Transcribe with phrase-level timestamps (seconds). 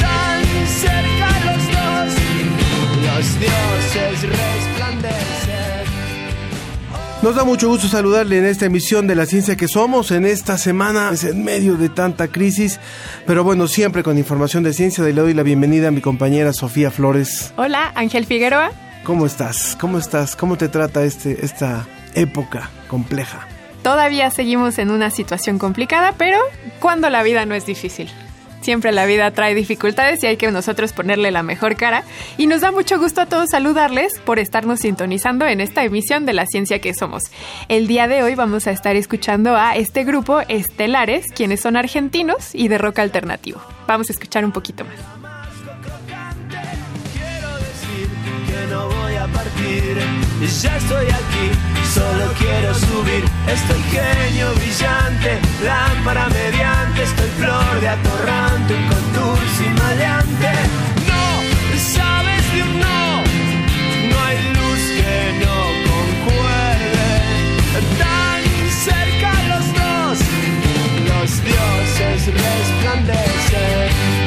[0.00, 2.12] Tan cerca los dos,
[3.04, 5.52] los dioses resplandecen.
[7.22, 10.58] Nos da mucho gusto saludarle en esta emisión de La Ciencia que Somos, en esta
[10.58, 12.80] semana, es en medio de tanta crisis,
[13.26, 15.04] pero bueno, siempre con información de ciencia.
[15.04, 17.52] Le doy la bienvenida a mi compañera Sofía Flores.
[17.56, 18.72] Hola, Ángel Figueroa.
[19.04, 19.76] ¿Cómo estás?
[19.80, 20.34] ¿Cómo estás?
[20.34, 23.46] ¿Cómo te trata este, esta época compleja?
[23.82, 26.38] Todavía seguimos en una situación complicada, pero
[26.80, 28.10] cuando la vida no es difícil.
[28.62, 32.04] Siempre la vida trae dificultades y hay que nosotros ponerle la mejor cara.
[32.38, 36.32] Y nos da mucho gusto a todos saludarles por estarnos sintonizando en esta emisión de
[36.32, 37.24] La Ciencia que Somos.
[37.68, 42.54] El día de hoy vamos a estar escuchando a este grupo Estelares, quienes son argentinos
[42.54, 43.60] y de rock alternativo.
[43.86, 45.21] Vamos a escuchar un poquito más.
[50.62, 51.50] Ya estoy aquí,
[51.92, 53.24] solo quiero subir.
[53.48, 60.52] Estoy genio brillante, lámpara mediante, estoy flor de atorrante, un contour sin maleante.
[61.08, 61.42] No,
[61.78, 63.22] sabes de un no,
[64.10, 65.56] no hay luz que no
[65.90, 67.10] concuerde.
[67.98, 68.42] Tan
[68.84, 70.18] cerca los dos,
[71.08, 74.21] los dioses resplandecen.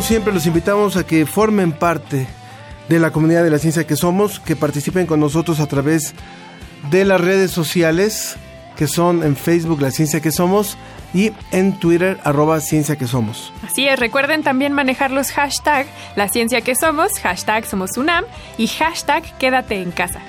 [0.00, 2.26] Siempre, los invitamos a que formen parte
[2.88, 6.14] de la comunidad de la ciencia que somos, que participen con nosotros a través
[6.90, 8.36] de las redes sociales,
[8.76, 10.78] que son en Facebook La Ciencia que Somos
[11.12, 13.52] y en Twitter arroba Ciencia que Somos.
[13.66, 15.86] Así es, recuerden también manejar los hashtag
[16.16, 18.24] La Ciencia que Somos, hashtag Somos UNAM
[18.56, 20.20] y hashtag Quédate en casa.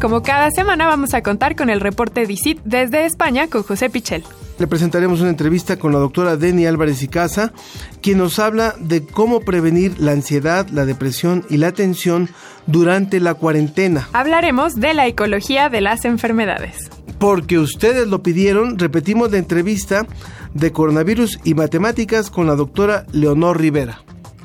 [0.00, 4.22] Como cada semana vamos a contar con el reporte DICIT desde España con José Pichel.
[4.60, 7.52] Le presentaremos una entrevista con la doctora Deni Álvarez y Casa,
[8.00, 12.28] quien nos habla de cómo prevenir la ansiedad, la depresión y la tensión
[12.66, 14.08] durante la cuarentena.
[14.12, 16.90] Hablaremos de la ecología de las enfermedades.
[17.18, 20.06] Porque ustedes lo pidieron, repetimos la entrevista
[20.54, 24.02] de coronavirus y matemáticas con la doctora Leonor Rivera.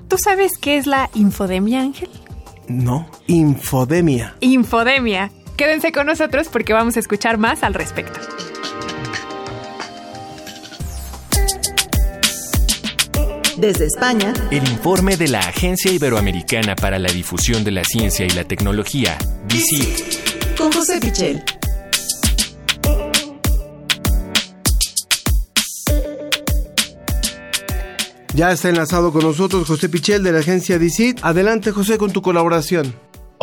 [0.08, 2.10] ¿Tú sabes qué es la infodemia, Ángel?
[2.68, 4.36] No, infodemia.
[4.40, 5.30] Infodemia.
[5.58, 8.20] Quédense con nosotros porque vamos a escuchar más al respecto.
[13.58, 18.30] Desde España, El informe de la Agencia Iberoamericana para la Difusión de la Ciencia y
[18.32, 19.18] la Tecnología,
[19.48, 20.58] DICIT.
[20.58, 21.44] con José Pichel.
[28.36, 31.20] Ya está enlazado con nosotros José Pichel de la agencia DICIT.
[31.22, 32.96] Adelante José con tu colaboración.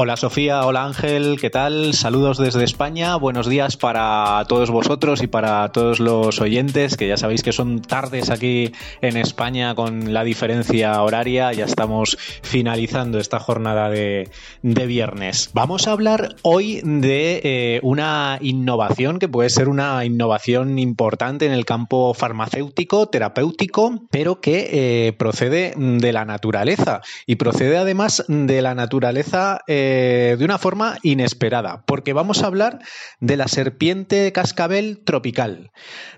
[0.02, 1.92] Hola Sofía, hola Ángel, ¿qué tal?
[1.92, 7.18] Saludos desde España, buenos días para todos vosotros y para todos los oyentes, que ya
[7.18, 13.40] sabéis que son tardes aquí en España con la diferencia horaria, ya estamos finalizando esta
[13.40, 14.30] jornada de,
[14.62, 15.50] viernes.
[15.52, 21.52] Vamos a hablar hoy de eh, una innovación que puede ser una innovación importante en
[21.52, 28.62] el campo farmacéutico, terapéutico, pero que eh, procede de la naturaleza y procede además de
[28.62, 29.60] la naturaleza.
[29.66, 32.78] Eh, eh, de una forma inesperada, porque vamos a hablar
[33.18, 35.72] de la serpiente cascabel tropical.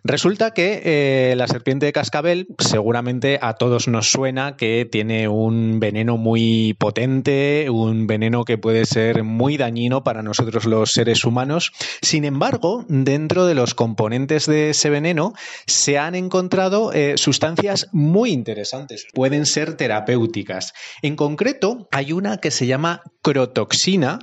[0.04, 5.80] Resulta que eh, la serpiente de cascabel seguramente a todos nos suena que tiene un
[5.80, 11.72] veneno muy potente, un veneno que puede ser muy dañino para nosotros los seres humanos.
[12.02, 15.32] Sin embargo, dentro de los componentes de ese veneno
[15.66, 20.74] se han encontrado eh, sustancias muy interesantes, pueden ser terapéuticas.
[21.00, 24.18] En concreto, hay una que se llama croto toxina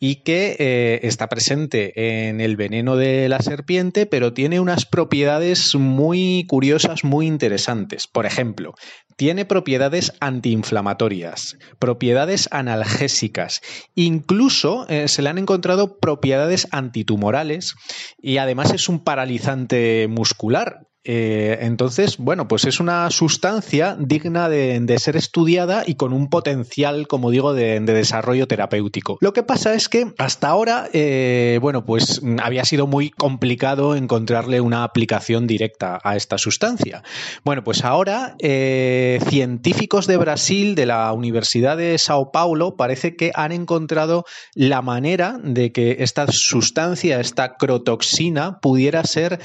[0.00, 5.74] y que eh, está presente en el veneno de la serpiente, pero tiene unas propiedades
[5.74, 8.06] muy curiosas, muy interesantes.
[8.06, 8.74] Por ejemplo,
[9.16, 13.60] tiene propiedades antiinflamatorias, propiedades analgésicas,
[13.94, 17.74] incluso eh, se le han encontrado propiedades antitumorales
[18.22, 24.98] y además es un paralizante muscular, eh, entonces, bueno, pues es una sustancia digna de,
[24.98, 29.16] ser estudiada y con un potencial, como digo, de, desarrollo terapéutico.
[29.20, 34.60] Lo que pasa es que hasta ahora, eh, bueno, pues había sido muy complicado encontrarle
[34.60, 37.02] una aplicación directa a esta sustancia.
[37.44, 43.30] Bueno, pues ahora eh, científicos de Brasil, de la Universidad de Sao Paulo, parece que
[43.34, 44.24] han encontrado
[44.54, 49.40] la manera de que esta sustancia, esta crotoxina, pudiera ser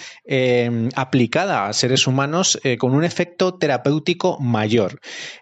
[0.95, 4.99] aplicada a seres humanos eh, con un efecto terapéutico mayor.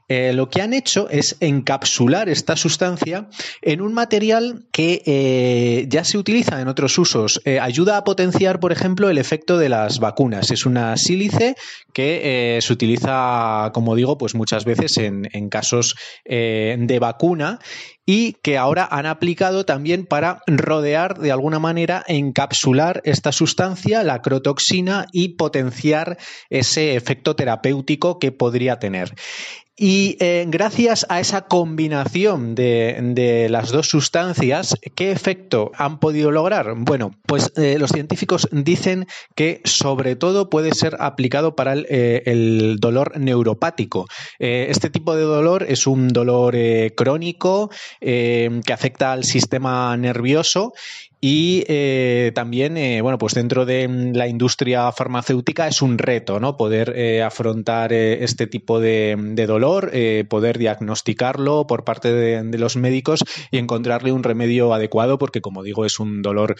[0.07, 3.29] Eh, lo que han hecho es encapsular esta sustancia
[3.61, 7.41] en un material que eh, ya se utiliza en otros usos.
[7.61, 10.51] ayuda a potenciar, por ejemplo, el efecto de las vacunas.
[10.51, 11.55] Es una sílice
[11.93, 17.59] que se utiliza, como digo, pues muchas veces en, en casos de vacuna
[18.13, 24.21] y que ahora han aplicado también para rodear de alguna manera, encapsular esta sustancia, la
[24.21, 26.17] crotoxina, y potenciar
[26.49, 29.15] ese efecto terapéutico que podría tener.
[29.83, 36.75] Y eh, gracias a esa combinación de, las dos sustancias, ¿qué efecto han podido lograr?
[36.77, 42.75] Bueno, pues eh, los científicos dicen que sobre todo puede ser aplicado para el, eh,
[42.77, 44.05] dolor neuropático.
[44.37, 46.55] este tipo de dolor es un dolor
[46.95, 50.73] crónico que afecta al sistema nervioso
[51.23, 56.57] y eh, también, eh, bueno, pues dentro de la industria farmacéutica es un reto, ¿no?
[56.57, 59.15] Poder eh, afrontar este tipo de,
[59.47, 59.91] dolor,
[60.27, 65.62] poder diagnosticarlo por parte de, de, los médicos y encontrarle un remedio adecuado, porque como
[65.62, 66.56] digo, es un dolor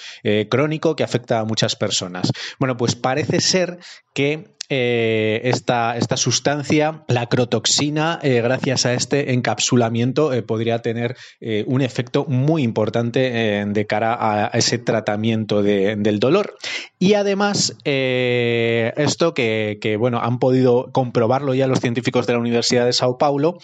[0.50, 2.32] crónico que afecta a muchas personas.
[2.60, 3.80] Bueno, pues parece ser
[4.14, 11.18] que eh, esta, esta, sustancia, la crotoxina, eh, gracias a este encapsulamiento, eh, podría tener
[11.66, 16.56] un efecto muy importante de cara a ese tratamiento del dolor.
[17.00, 22.86] Y además, esto que, que, bueno, han podido comprobarlo ya los científicos de la Universidad
[22.86, 23.58] de Sao Paulo,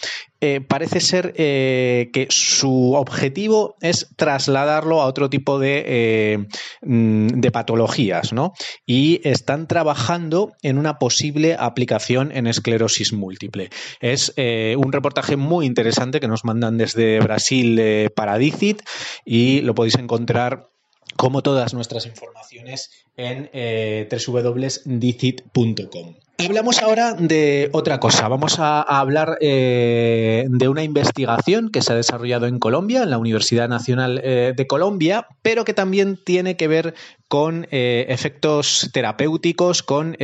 [0.68, 6.46] parece ser que su objetivo es trasladarlo a otro tipo de,
[6.82, 8.52] mm, de patologías, ¿no?
[8.86, 13.70] Y están trabajando en una posible aplicación en esclerosis múltiple.
[14.00, 18.82] Es eh, un reportaje muy interesante que nos mandan desde Brasil eh, para Dicit
[19.24, 20.68] y lo podéis encontrar
[21.16, 26.14] como todas nuestras informaciones en eh, www.dicit.com.
[26.40, 28.28] Hablamos ahora de otra cosa.
[28.28, 33.18] Vamos a, hablar eh, de una investigación que se ha desarrollado en Colombia, en la
[33.18, 36.94] Universidad Nacional eh, de Colombia, pero que también tiene que ver
[37.26, 40.16] con eh, efectos terapéuticos, con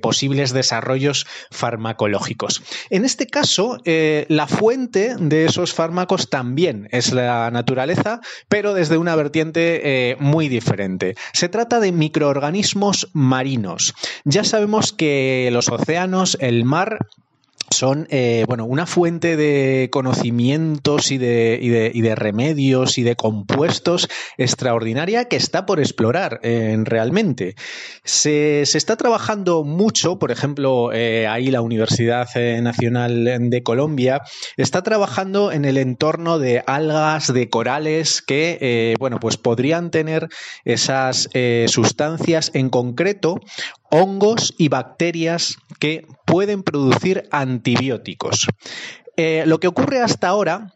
[0.00, 2.62] posibles desarrollos farmacológicos.
[2.90, 9.14] En este caso, la fuente de esos fármacos también es la naturaleza, pero desde una
[9.14, 11.14] vertiente muy diferente.
[11.32, 12.37] Se trata de microorganismos
[13.12, 13.94] marinos.
[14.24, 16.98] Ya sabemos que los océanos, el mar,
[17.70, 23.02] son eh, bueno, una fuente de conocimientos y de, y, de, y de, remedios y
[23.02, 27.54] de compuestos extraordinaria que está por explorar eh, realmente.
[28.04, 32.28] Se, se, está trabajando mucho, por ejemplo, eh, ahí la Universidad
[32.60, 34.22] Nacional de Colombia
[34.56, 40.28] está trabajando en el entorno de algas, de corales que bueno, pues podrían tener
[40.64, 41.28] esas
[41.66, 43.40] sustancias en concreto
[43.90, 48.46] hongos y bacterias que pueden producir antibióticos.
[49.16, 50.74] Eh, lo que ocurre hasta ahora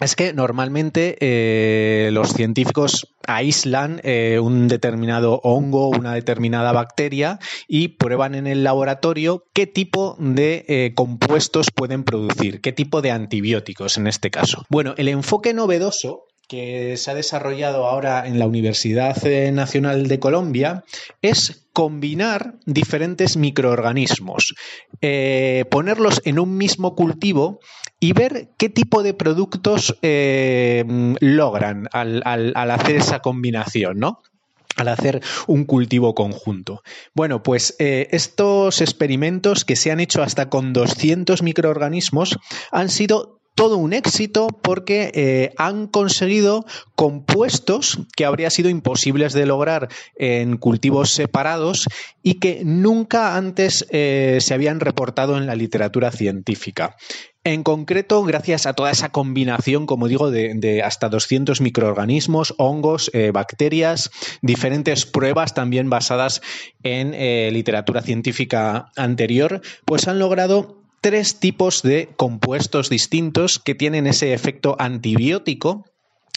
[0.00, 7.88] es que normalmente eh, los científicos aíslan eh, un determinado hongo, una determinada bacteria y
[7.88, 14.06] prueban en el laboratorio qué tipo de compuestos pueden producir, qué tipo de antibióticos en
[14.06, 14.64] este caso.
[14.68, 19.16] Bueno, el enfoque novedoso que se ha desarrollado ahora en la Universidad
[19.52, 20.84] Nacional de Colombia
[21.22, 24.54] es combinar diferentes microorganismos,
[25.02, 27.60] eh, ponerlos en un mismo cultivo
[28.00, 30.84] y ver qué tipo de productos eh,
[31.20, 32.22] logran al,
[32.70, 34.22] hacer esa combinación, ¿no?
[34.76, 36.82] al hacer un cultivo conjunto.
[37.14, 42.38] Bueno, pues eh, estos experimentos que se han hecho hasta con 200 microorganismos
[42.70, 49.46] han sido todo un éxito porque eh, han conseguido compuestos que habría sido imposibles de
[49.46, 51.88] lograr en cultivos separados
[52.22, 56.96] y que nunca antes eh, se habían reportado en la literatura científica.
[57.44, 63.30] En concreto, gracias a toda esa combinación, como digo, de, hasta 200 microorganismos, hongos, eh,
[63.30, 64.10] bacterias,
[64.42, 66.42] diferentes pruebas también basadas
[66.82, 67.12] en
[67.54, 74.74] literatura científica anterior, pues han logrado tres tipos de compuestos distintos que tienen ese efecto
[74.76, 75.84] antibiótico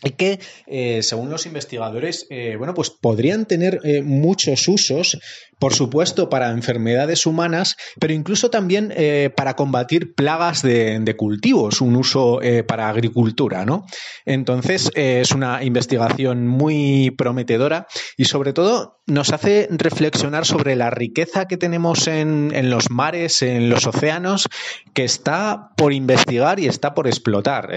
[0.04, 5.18] y que, eh, según los investigadores, eh, bueno, pues podrían tener eh, muchos usos
[5.60, 11.98] por supuesto, para enfermedades humanas, pero incluso también eh, para combatir plagas de, cultivos, un
[11.98, 13.86] uso eh, para agricultura, ¿no?
[14.26, 20.92] Entonces, eh, es una investigación muy prometedora y sobre todo nos hace reflexionar sobre la
[20.92, 24.48] riqueza que tenemos en, en los mares, en los océanos,
[24.94, 27.70] que está por investigar y está por explotar.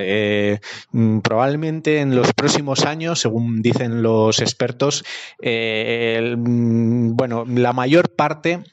[0.92, 5.04] Mm, probablemente en los próximos años, según dicen los expertos,
[5.42, 8.64] mm, bueno, la mayor parte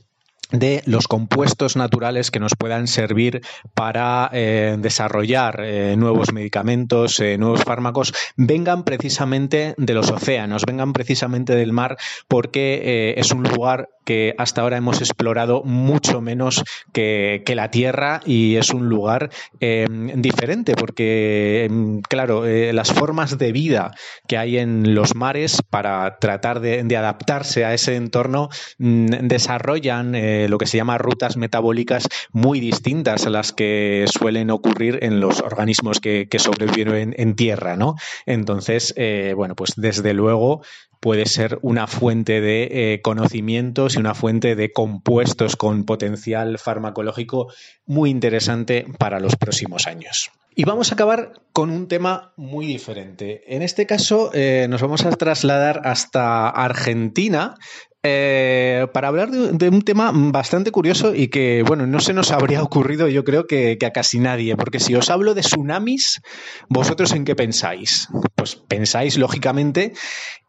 [0.51, 3.41] de los compuestos naturales que nos puedan servir
[3.75, 10.93] para eh, desarrollar eh, nuevos medicamentos, eh, nuevos fármacos, vengan precisamente de los océanos, vengan
[10.93, 17.43] precisamente del mar, porque es un lugar que hasta ahora hemos explorado mucho menos que,
[17.49, 23.91] la Tierra y es un lugar diferente, porque, em, claro, las formas de vida
[24.27, 28.49] que hay en los mares para tratar de, adaptarse a ese entorno
[28.79, 30.15] mm, desarrollan
[30.49, 35.41] lo que se llama rutas metabólicas muy distintas a las que suelen ocurrir en los
[35.41, 37.95] organismos que, sobreviven en, tierra, ¿no?
[38.25, 40.61] Entonces, eh, bueno, pues desde luego
[40.99, 47.51] puede ser una fuente de eh, conocimientos y una fuente de compuestos con potencial farmacológico
[47.85, 50.31] muy interesante para los próximos años.
[50.55, 53.55] Y vamos a acabar con un tema muy diferente.
[53.55, 57.55] En este caso eh, nos vamos a trasladar hasta Argentina,
[58.01, 62.63] eh, para hablar de, un tema bastante curioso y que, bueno, no se nos habría
[62.63, 66.21] ocurrido yo creo que, a casi nadie, porque si os hablo de tsunamis,
[66.69, 68.07] ¿vosotros en qué pensáis?
[68.35, 69.91] Pues pensáis, lógicamente,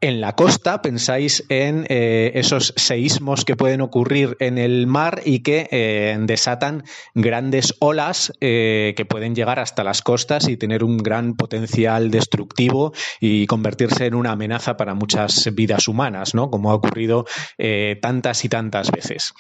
[0.00, 5.40] en la costa, pensáis en eh, esos seísmos que pueden ocurrir en el mar y
[5.40, 11.34] que eh, desatan grandes olas que pueden llegar hasta las costas y tener un gran
[11.34, 16.50] potencial destructivo y convertirse en una amenaza para muchas vidas humanas, ¿no?
[16.50, 17.26] Como ha ocurrido
[17.58, 19.32] eh, tantas y tantas veces.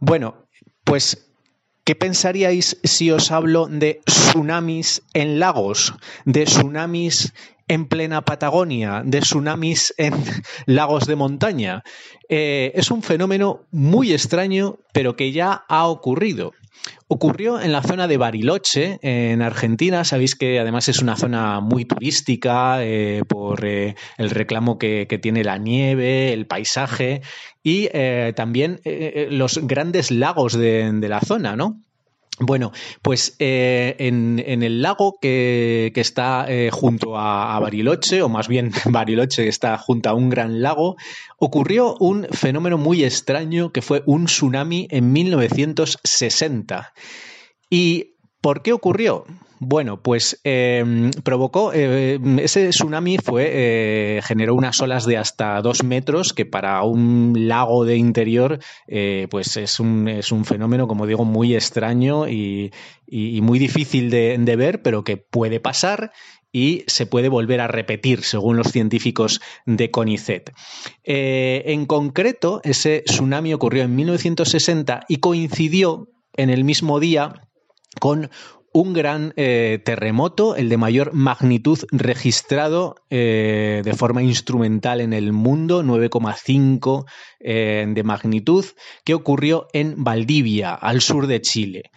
[0.00, 0.46] Bueno,
[0.84, 1.28] pues
[1.88, 5.94] ¿Qué pensaríais si os hablo de tsunamis en lagos,
[6.26, 7.32] de tsunamis
[7.66, 10.12] en plena Patagonia, de tsunamis en
[10.66, 11.82] lagos de montaña?
[12.28, 16.52] Eh, es un fenómeno muy extraño, pero que ya ha ocurrido.
[17.10, 20.04] Ocurrió en la zona de Bariloche, en Argentina.
[20.04, 25.42] Sabéis que además es una zona muy turística eh, por eh, el reclamo que, tiene
[25.42, 27.22] la nieve, el paisaje
[27.62, 28.80] y eh, también
[29.30, 31.80] los grandes lagos de, de la zona, ¿no?
[32.40, 38.70] Bueno, pues eh, en, el lago que, está eh, junto a, Bariloche, o más bien
[38.84, 40.96] Bariloche está junto a un gran lago,
[41.36, 46.92] ocurrió un fenómeno muy extraño que fue un tsunami en 1960.
[47.70, 49.24] ¿Y por qué ocurrió?
[49.60, 55.82] Bueno, pues em, provocó, eh, ese tsunami fue, eh, generó unas olas de hasta dos
[55.82, 61.06] metros, que para un lago de interior, eh, pues es un, es un fenómeno, como
[61.06, 62.70] digo, muy extraño y,
[63.10, 66.12] muy difícil de, de ver, pero que puede pasar
[66.52, 70.52] y se puede volver a repetir, según los científicos de CONICET.
[71.04, 77.32] en concreto, ese tsunami ocurrió en 1960 y coincidió en el mismo día
[77.98, 78.30] con
[78.72, 85.32] un gran eh, terremoto, el de mayor magnitud registrado eh, de forma instrumental en el
[85.32, 87.06] mundo, 9,5
[87.40, 88.64] eh, de magnitud,
[89.04, 91.90] que ocurrió en Valdivia, al sur de Chile.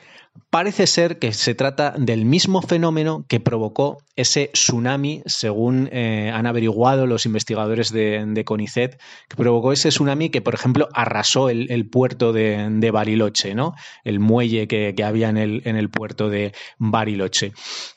[0.49, 6.45] Parece ser que se trata del mismo fenómeno que provocó ese tsunami, según eh, han
[6.45, 12.33] averiguado los investigadores de, CONICET, que provocó ese tsunami que, por ejemplo, arrasó el, puerto
[12.33, 13.73] de, Bariloche, ¿no?
[14.03, 17.53] el muelle que, había en el, en el, puerto de Bariloche.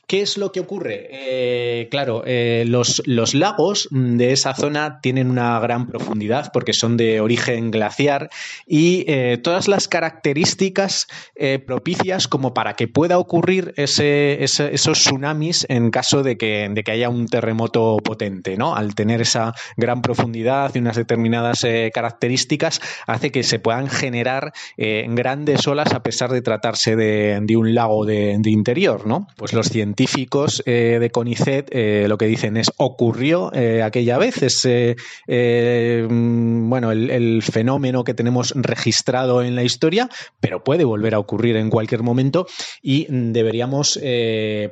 [0.07, 1.09] ¿Qué es lo que ocurre?
[1.11, 6.97] Eh, claro, eh, los, los, lagos de esa zona tienen una gran profundidad porque son
[6.97, 8.31] de origen glaciar
[8.67, 9.05] y
[9.43, 11.07] todas las características
[11.67, 16.93] propicias como para que pueda ocurrir ese, esos tsunamis en caso de que, de que,
[16.93, 18.77] haya un terremoto potente, ¿no?
[18.77, 24.53] Al tener esa gran profundidad y unas determinadas eh, características, hace que se puedan generar
[24.77, 29.27] eh, grandes olas a pesar de tratarse de, un lago de, interior, ¿no?
[29.37, 31.75] Pues los científicos eh, de CONICET
[32.09, 33.51] lo que dicen es ocurrió
[33.85, 34.97] aquella vez, ese
[35.29, 40.09] mm, bueno, el, el fenómeno que tenemos registrado en la historia,
[40.41, 42.14] pero puede volver a ocurrir en cualquier momento
[42.83, 43.99] y deberíamos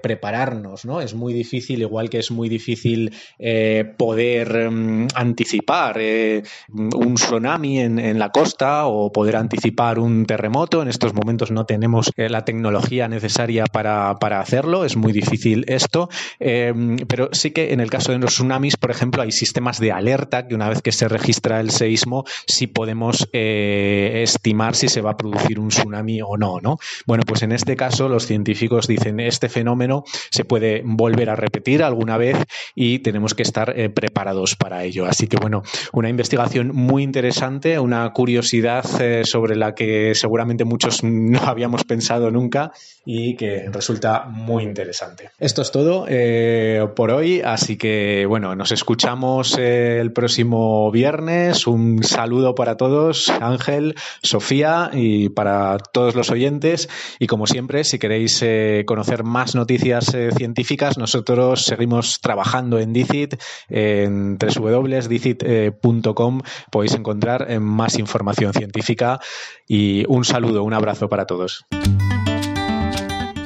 [0.03, 1.01] prepararnos, ¿no?
[1.01, 7.81] Es muy difícil, igual que es muy difícil eh, poder mm, anticipar eh, un tsunami
[7.81, 10.83] en, la costa o poder anticipar un terremoto.
[10.83, 16.09] En estos momentos no tenemos eh, la tecnología necesaria para, hacerlo, es muy difícil esto,
[16.39, 20.47] pero sí que en el caso de los tsunamis, por ejemplo, hay sistemas de alerta
[20.47, 25.17] que una vez que se registra el seísmo, sí podemos estimar si se va a
[25.17, 26.79] producir un tsunami o no, ¿no?
[27.07, 31.83] Bueno, pues en este caso los científicos dicen este fenómeno se puede volver a repetir
[31.83, 32.37] alguna vez
[32.75, 35.07] y tenemos que estar eh, preparados para ello.
[35.07, 35.63] Así que bueno,
[35.93, 42.31] una investigación muy interesante, una curiosidad eh, sobre la que seguramente muchos no habíamos pensado
[42.31, 42.73] nunca
[43.05, 45.31] y que resulta muy interesante.
[45.39, 51.67] Esto es todo eh, por hoy, así que bueno, nos escuchamos el próximo viernes.
[51.67, 56.89] Un saludo para todos, Ángel, Sofía y para todos los oyentes.
[57.23, 58.45] Y como siempre, si queréis
[58.85, 63.35] conocer más noticias científicas, nosotros seguimos trabajando en DICIT,
[63.69, 66.41] en www.dicit.com
[66.73, 69.21] podéis encontrar eh, más información científica
[69.69, 71.65] y un saludo, un abrazo para todos.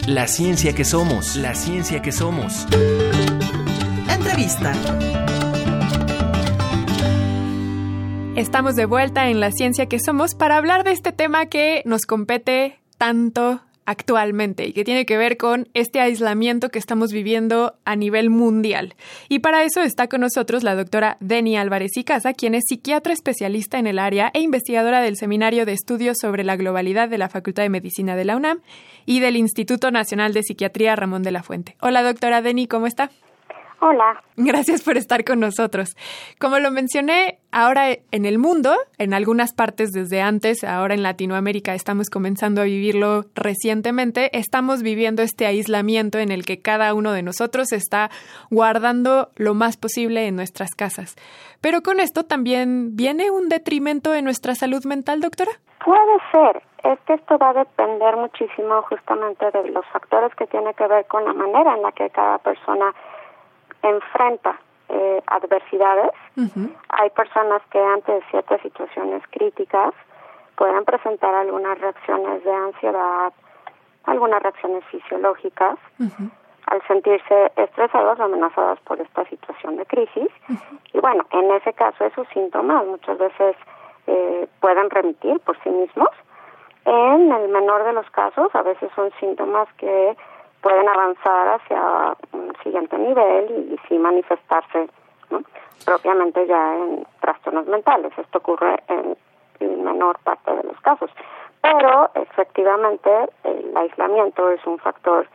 [0.06, 2.66] La ciencia que somos, la ciencia que somos.
[4.08, 4.72] Entrevista.
[8.36, 12.06] Estamos de vuelta en La ciencia que somos para hablar de este tema que nos
[12.06, 17.96] compete tanto actualmente y que tiene que ver con este aislamiento que estamos viviendo a
[17.96, 18.94] nivel mundial.
[19.28, 23.12] Y para eso está con nosotros la doctora Deni Álvarez y Casa, quien es psiquiatra
[23.12, 27.28] especialista en el área e investigadora del Seminario de Estudios sobre la Globalidad de la
[27.28, 28.60] Facultad de Medicina de la UNAM
[29.06, 31.76] y del Instituto Nacional de Psiquiatría Ramón de la Fuente.
[31.80, 33.10] Hola doctora Deni, ¿cómo está?
[33.80, 34.22] Hola.
[34.36, 35.90] Gracias por estar con nosotros.
[36.40, 41.74] Como lo mencioné, ahora en el mundo, en algunas partes desde antes, ahora en Latinoamérica
[41.74, 47.22] estamos comenzando a vivirlo recientemente, estamos viviendo este aislamiento en el que cada uno de
[47.22, 48.10] nosotros está
[48.50, 51.14] guardando lo más posible en nuestras casas.
[51.60, 55.52] Pero con esto también viene un detrimento en nuestra salud mental, doctora.
[55.84, 56.62] Puede ser.
[56.84, 61.04] Es que esto va a depender muchísimo justamente de los factores que tiene que ver
[61.06, 62.94] con la manera en la que cada persona
[63.88, 66.12] enfrenta eh, adversidades.
[66.90, 69.94] Hay personas que ante ciertas situaciones críticas
[70.56, 73.32] pueden presentar algunas reacciones de ansiedad,
[74.04, 75.78] algunas reacciones fisiológicas,
[76.66, 80.28] al sentirse estresados o amenazados por esta situación de crisis.
[80.92, 83.56] Y bueno, en ese caso esos síntomas muchas veces
[84.06, 86.10] eh, pueden remitir por sí mismos.
[86.84, 90.16] En el menor de los casos, a veces son síntomas que
[90.66, 94.88] pueden avanzar hacia un siguiente nivel y, y sí manifestarse
[95.84, 98.12] propiamente ya en trastornos mentales.
[98.18, 99.16] Esto ocurre en,
[99.60, 101.08] en menor parte de los casos.
[101.62, 103.10] Pero efectivamente
[103.44, 105.28] el aislamiento es un factor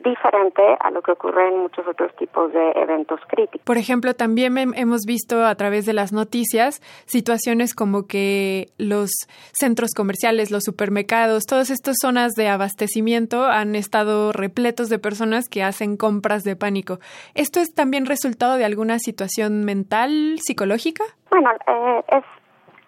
[0.00, 3.62] diferente a lo que ocurre en muchos otros tipos de eventos críticos.
[3.64, 9.10] Por ejemplo, también hemos visto a través de las noticias situaciones como que los
[9.52, 15.62] centros comerciales, los supermercados, todas estas zonas de abastecimiento han estado repletos de personas que
[15.62, 16.98] hacen compras de pánico.
[17.34, 21.04] ¿Esto es también resultado de alguna situación mental, psicológica?
[21.30, 22.24] Bueno, eh, es,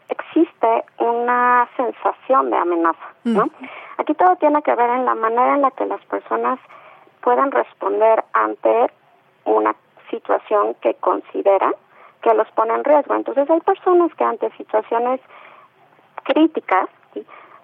[0.09, 3.47] existe una sensación de amenaza, ¿no?
[3.47, 3.51] Mm.
[3.99, 6.59] Aquí todo tiene que ver en la manera en la que las personas
[7.23, 8.91] puedan responder ante
[9.45, 9.75] una
[10.11, 11.75] situación que consideran
[12.23, 13.15] que los pone en riesgo.
[13.15, 15.21] Entonces hay personas que ante situaciones
[16.25, 16.89] críticas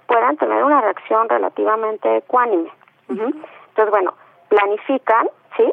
[0.06, 2.70] puedan tener una reacción relativamente ecuánime.
[3.08, 4.14] Entonces, bueno,
[4.48, 5.72] planifican, ¿sí?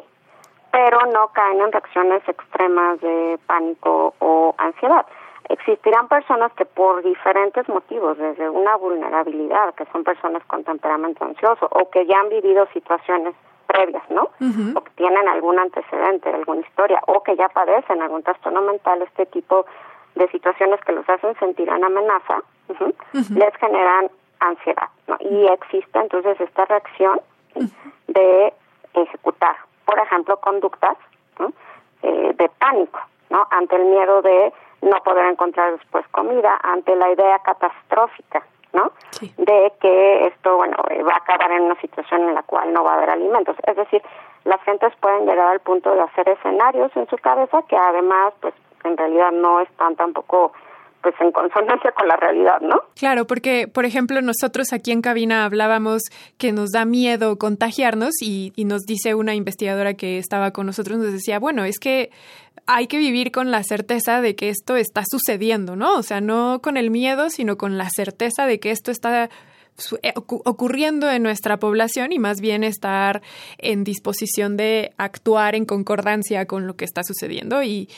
[0.70, 5.06] Pero no caen en reacciones extremas de pánico o ansiedad.
[5.48, 11.68] Existirán personas que por diferentes motivos, desde una vulnerabilidad, que son personas con temperamento ansioso
[11.70, 13.34] o que ya han vivido situaciones
[13.66, 14.30] previas, ¿no?
[14.74, 19.26] O que tienen algún antecedente, alguna historia, o que ya padecen algún trastorno mental, este
[19.26, 19.66] tipo
[20.14, 22.42] de situaciones que los hacen sentir en amenaza,
[23.12, 25.16] les generan ansiedad, ¿no?
[25.20, 27.20] Y existe entonces esta reacción
[28.08, 28.52] de
[28.94, 30.96] ejecutar, por ejemplo, conductas
[32.02, 33.00] eh, de pánico,
[33.30, 33.46] ¿no?
[33.50, 38.42] Ante el miedo de no poder encontrar después comida, ante la idea catastrófica,
[38.74, 38.92] ¿no?
[39.20, 42.84] De que esto, bueno, eh, va a acabar en una situación en la cual no
[42.84, 43.56] va a haber alimentos.
[43.66, 44.02] Es decir,
[44.44, 48.54] las gentes pueden llegar al punto de hacer escenarios en su cabeza que además, pues,
[48.84, 50.52] en realidad no están tampoco
[51.02, 52.80] pues en consonancia con la realidad, ¿no?
[52.96, 56.00] Claro, porque, por ejemplo, nosotros aquí en cabina hablábamos
[56.38, 60.96] que nos da miedo contagiarnos y, y, nos dice una investigadora que estaba con nosotros,
[60.96, 62.10] nos decía, bueno, es que
[62.66, 65.96] hay que vivir con la certeza de que esto está sucediendo, ¿no?
[65.96, 69.28] O sea, no con el miedo, sino con la certeza de que esto está
[70.02, 73.22] eh, ocurriendo en nuestra población y más bien estar
[73.58, 77.88] en disposición de actuar en concordancia con lo que está sucediendo y,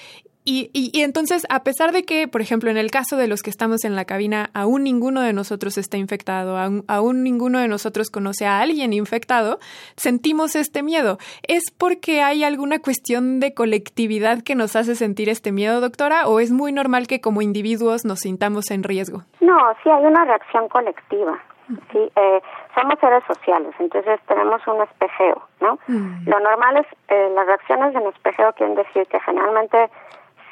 [0.46, 3.50] y, y, entonces, a pesar de que, por ejemplo, en el caso de los que
[3.50, 8.10] estamos en la cabina, aún ninguno de nosotros está infectado, aún, aún, ninguno de nosotros
[8.10, 9.58] conoce a alguien infectado,
[9.96, 11.18] sentimos este miedo.
[11.42, 16.28] ¿Es porque hay alguna cuestión de colectividad que nos hace sentir este miedo, doctora?
[16.28, 19.22] ¿O es muy normal que como individuos nos sintamos en riesgo?
[19.40, 21.42] No, sí hay una reacción colectiva.
[21.90, 22.40] Sí, eh,
[22.76, 25.78] somos seres sociales, entonces tenemos un espejeo, ¿no?
[25.88, 26.28] Mm.
[26.28, 29.90] Lo normal es, eh, las reacciones en espejeo quieren decir que generalmente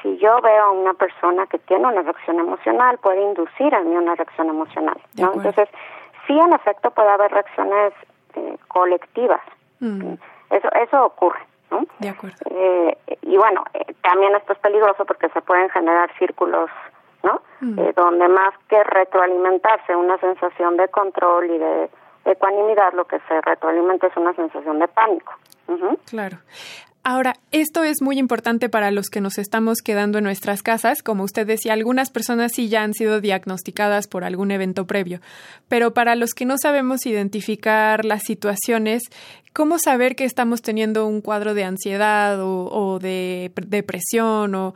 [0.05, 3.97] si yo veo a una persona que tiene una reacción emocional, puede inducir en mí
[3.97, 5.01] una reacción emocional.
[5.17, 5.33] ¿no?
[5.33, 5.67] Entonces,
[6.27, 7.95] sí, en efecto, puede haber reacciones
[8.35, 9.41] eh, colectivas.
[9.81, 10.13] Mm.
[10.51, 11.41] Eso, eso ocurre.
[11.71, 11.87] ¿no?
[11.99, 12.37] De acuerdo.
[12.51, 16.71] Eh, y bueno, eh, también esto es peligroso porque se pueden generar círculos,
[17.23, 17.41] ¿no?
[17.61, 17.81] Mm.
[17.97, 21.91] donde más que retroalimentarse una sensación de control y de
[22.27, 25.33] ecuanimidad, lo que se retroalimenta es una sensación de pánico.
[26.05, 26.37] Claro.
[27.07, 31.03] Ahora, esto es muy importante para los que nos estamos quedando en nuestras casas.
[31.03, 35.21] Como usted decía, algunas personas sí ya han sido diagnosticadas por algún evento previo.
[35.69, 39.03] Pero para los que no sabemos identificar las situaciones,
[39.53, 44.55] ¿cómo saber que estamos teniendo un cuadro de ansiedad o, de depresión?
[44.55, 44.75] O,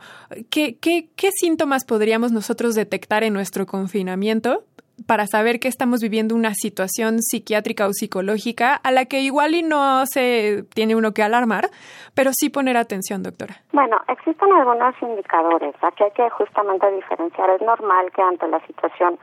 [0.51, 4.65] ¿qué, qué, ¿Qué síntomas podríamos nosotros detectar en nuestro confinamiento
[5.07, 9.63] para saber que estamos viviendo una situación psiquiátrica o psicológica a la que igual y
[9.63, 11.69] no se tiene uno que alarmar,
[12.15, 13.55] pero sí poner atención, doctora.
[13.71, 15.75] Bueno, existen algunos indicadores.
[15.81, 17.49] Aquí hay que justamente diferenciar.
[17.51, 19.19] Es normal que ante la situación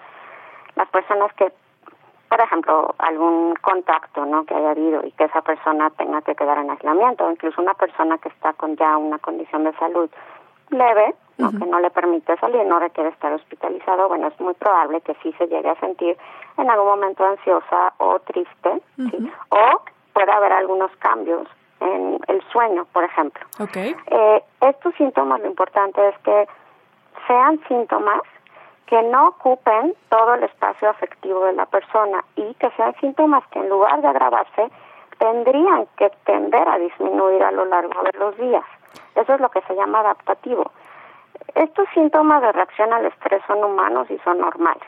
[0.76, 1.52] las personas que,
[2.28, 4.44] por ejemplo, algún contacto ¿no?
[4.44, 8.18] que haya habido y que esa persona tenga que quedar en aislamiento, incluso una persona
[8.18, 10.10] que está con ya una condición de salud
[10.70, 15.14] leve, que no le permite salir, no requiere estar hospitalizado, bueno, es muy probable que
[15.22, 16.16] sí se llegue a sentir
[16.56, 18.82] en algún momento ansiosa o triste,
[19.50, 19.80] o
[20.14, 21.46] puede haber algunos cambios
[21.80, 23.44] en el sueño, por ejemplo.
[23.60, 23.94] Okay.
[24.06, 26.48] Eh, estos síntomas, lo importante es que
[27.26, 28.22] sean síntomas
[28.86, 33.58] que no ocupen todo el espacio afectivo de la persona y que sean síntomas que
[33.58, 34.70] en lugar de agravarse,
[35.18, 38.64] tendrían que tender a disminuir a lo largo de los días.
[39.14, 40.70] Eso es lo que se llama adaptativo.
[41.54, 44.82] Estos síntomas de reacción al estrés son humanos y son normales,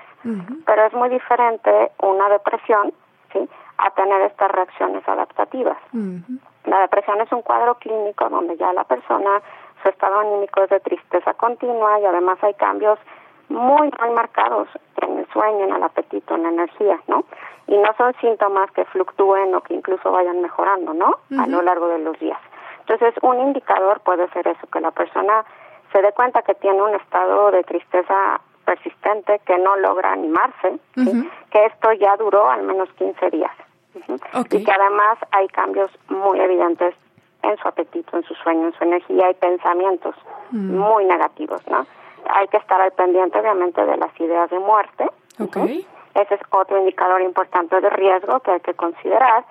[0.66, 2.92] pero es muy diferente una depresión,
[3.32, 3.48] ¿sí?
[3.78, 5.78] a tener estas reacciones adaptativas.
[6.64, 9.40] La depresión es un cuadro clínico donde ya la persona,
[9.82, 12.98] su estado anímico es de tristeza continua y además hay cambios
[13.48, 14.68] muy, muy marcados
[15.00, 17.24] en el sueño, en el apetito, en la energía, ¿no?
[17.66, 21.18] Y no son síntomas que fluctúen o que incluso vayan mejorando, ¿no?
[21.38, 22.38] A lo largo de los días.
[22.80, 25.44] Entonces, un indicador puede ser eso, que la persona
[25.92, 31.64] se dé cuenta que tiene un estado de tristeza persistente, que no logra animarse, que
[31.64, 33.52] esto ya duró al menos 15 días.
[34.50, 36.94] Y que además hay cambios muy evidentes
[37.42, 40.14] en su apetito, en su sueño, en su energía y pensamientos
[40.50, 40.76] mm.
[40.76, 41.86] muy negativos, ¿no?
[42.28, 45.08] Hay que estar al pendiente, obviamente, de las ideas de muerte.
[46.14, 49.44] Ese es otro indicador importante de riesgo que hay que considerar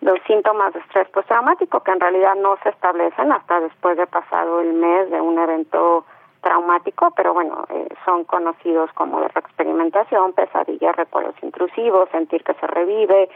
[0.00, 4.60] los síntomas de estrés postraumático que en realidad no se establecen hasta después de pasado
[4.60, 6.04] el mes de un evento
[6.40, 12.66] traumático, pero bueno, eh, son conocidos como de reexperimentación, pesadillas, recuerdos intrusivos, sentir que se
[12.66, 13.28] revive,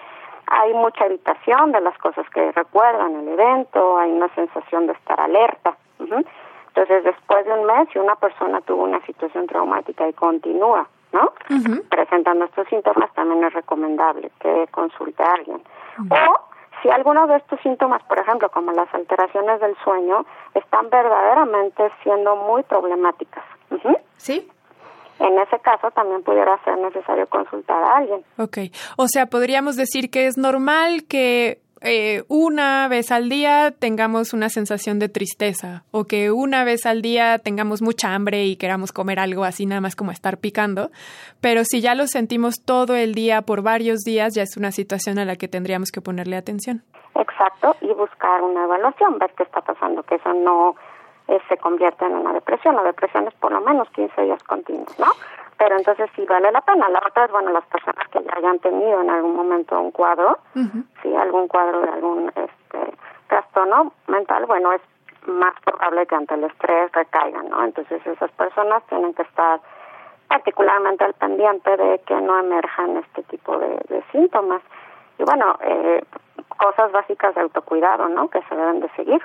[0.46, 5.20] hay mucha evitación de las cosas que recuerdan el evento, hay una sensación de estar
[5.20, 5.77] alerta.
[5.98, 11.33] Entonces, después de un mes, si una persona tuvo una situación traumática y continúa, ¿no?
[11.88, 15.62] Presentando estos síntomas, también es recomendable que consulte a alguien.
[16.11, 16.54] O
[16.85, 22.37] si alguno de estos síntomas, por ejemplo, como las alteraciones del sueño, están verdaderamente siendo
[22.37, 23.42] muy problemáticas,
[24.18, 24.49] Sí.
[25.18, 28.25] En ese caso también pudiera ser necesario consultar a alguien.
[28.37, 28.59] Ok.
[28.97, 34.49] O sea, podríamos decir que es normal que eh, una vez al día tengamos una
[34.49, 39.20] sensación de tristeza o que una vez al día tengamos mucha hambre y queramos comer
[39.20, 40.90] algo así nada más como estar picando,
[41.42, 45.18] pero si ya lo sentimos todo el día por varios días ya es una situación
[45.18, 46.83] a la que tendríamos que ponerle atención.
[47.14, 50.75] Exacto, y buscar una evaluación, ver qué está pasando, que eso no
[51.29, 52.77] eh, se convierte en una depresión.
[52.77, 55.07] La depresión es por lo menos 15 días continuos, ¿no?
[55.59, 56.88] Pero entonces sí vale la pena.
[56.88, 60.38] La otra es, bueno, las personas que ya hayan tenido en algún momento un cuadro,
[61.03, 62.95] sí, algún cuadro de algún este,
[63.29, 64.83] trastorno mental, bueno, es
[65.27, 67.64] más probable que ante el estrés recaigan, ¿no?
[67.64, 69.61] Entonces esas personas tienen que estar
[70.29, 74.62] particularmente al pendiente de que no emerjan este tipo de, de síntomas.
[75.19, 76.03] Y bueno, eh,
[76.57, 78.29] cosas básicas de autocuidado, ¿no?
[78.29, 79.21] Que se deben de seguir.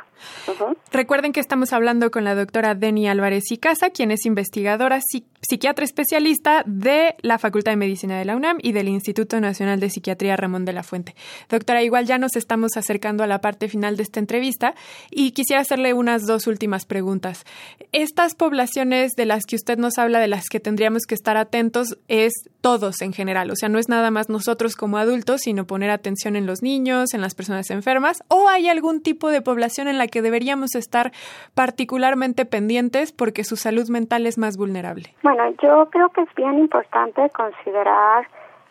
[0.92, 5.00] Recuerden que estamos hablando con la doctora Deni Álvarez y Casa, quien es investigadora
[5.42, 9.90] psiquiatra especialista de la Facultad de Medicina de la UNAM y del Instituto Nacional de
[9.90, 11.16] Psiquiatría Ramón de la Fuente.
[11.50, 14.74] Doctora, igual ya nos estamos acercando a la parte final de esta entrevista
[15.10, 17.46] y quisiera hacerle unas dos últimas preguntas.
[17.92, 21.98] Estas poblaciones de las que usted nos habla, de las que tendríamos que estar atentos,
[22.08, 25.90] es todos en general, o sea, no es nada más nosotros como adultos, sino poner
[25.90, 29.98] atención en los niños, en las personas enfermas, o hay algún tipo de población en
[29.98, 31.12] la que deberíamos estar
[31.56, 35.16] particularmente pendientes porque su salud mental es más vulnerable.
[35.24, 38.28] Bueno, yo creo que es bien importante considerar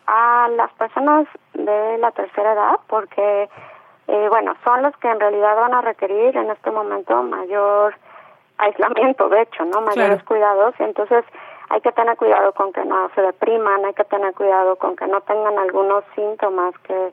[0.07, 3.49] a las personas de la tercera edad porque,
[4.07, 7.95] eh, bueno, son los que en realidad van a requerir en este momento mayor
[8.57, 9.81] aislamiento, de hecho, ¿no?
[9.81, 10.73] Mayores cuidados.
[10.79, 11.23] Y entonces
[11.69, 15.07] hay que tener cuidado con que no se depriman, hay que tener cuidado con que
[15.07, 17.11] no tengan algunos síntomas que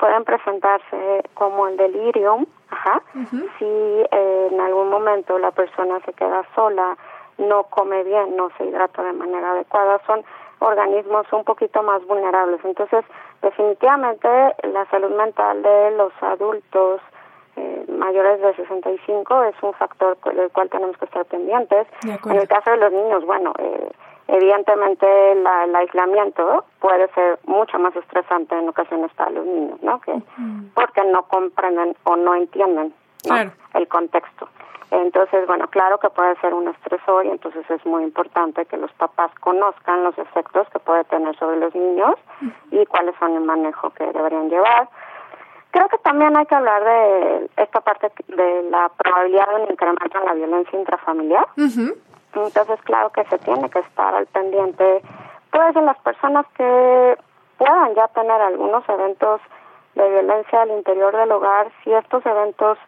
[0.00, 3.02] pueden presentarse como el delirium, ajá,
[3.58, 6.96] si eh, en algún momento la persona se queda sola,
[7.36, 10.24] no come bien, no se hidrata de manera adecuada, son
[10.60, 12.64] organismos un poquito más vulnerables.
[12.64, 13.04] Entonces,
[13.42, 14.28] definitivamente
[14.72, 17.02] la salud mental de los adultos
[17.56, 21.86] eh, mayores de 65 es un factor del cual tenemos que estar pendientes.
[22.04, 23.90] En el caso de los niños, bueno, eh,
[24.32, 30.00] evidentemente el aislamiento puede ser mucho más estresante en ocasiones para los niños, ¿no?
[30.00, 30.12] Que,
[30.74, 32.94] Porque no comprenden o no entienden
[33.74, 34.48] el contexto.
[34.90, 38.92] Entonces, bueno, claro que puede ser un estresor y entonces es muy importante que los
[38.92, 42.14] papás conozcan los efectos que puede tener sobre los niños
[42.72, 44.88] y cuáles son el manejo que deberían llevar.
[45.70, 50.18] Creo que también hay que hablar de esta parte de la probabilidad de un incremento
[50.18, 51.46] en la violencia intrafamiliar.
[52.34, 55.02] Entonces, claro que se tiene que estar al pendiente,
[55.50, 57.18] pues, de las personas que
[57.58, 59.40] puedan ya tener algunos eventos
[59.94, 62.78] de violencia al interior del hogar, si estos eventos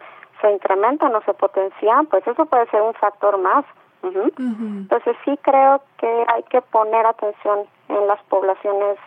[0.40, 3.64] se incrementan o se potencian, pues eso puede ser un factor más.
[4.02, 8.98] Entonces sí creo que hay que poner atención en las poblaciones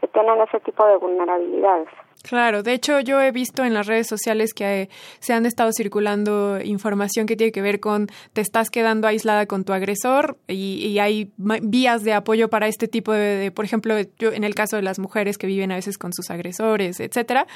[0.00, 1.88] que tienen ese tipo de vulnerabilidades.
[2.26, 4.88] Claro, de hecho yo he visto en las redes sociales que eh,
[5.20, 9.64] se han estado circulando información que tiene que ver con te estás quedando aislada con
[9.64, 14.42] tu agresor y, hay vías de apoyo para este tipo de, por ejemplo, yo en
[14.42, 17.46] el caso de las mujeres que viven a veces con sus agresores, etcétera,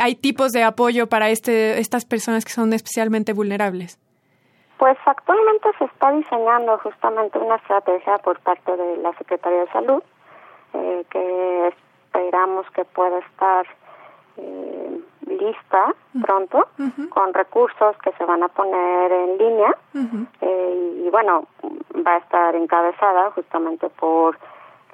[0.00, 4.00] hay tipos de apoyo para este, estas personas que son especialmente vulnerables.
[4.78, 10.02] Pues actualmente se está diseñando justamente una estrategia por parte de la Secretaría de Salud
[10.74, 13.66] eh, que esperamos que pueda estar
[14.36, 16.68] eh, lista pronto
[17.10, 19.76] con recursos que se van a poner en línea.
[20.40, 21.46] Eh, y bueno
[22.06, 24.38] va a estar encabezada justamente por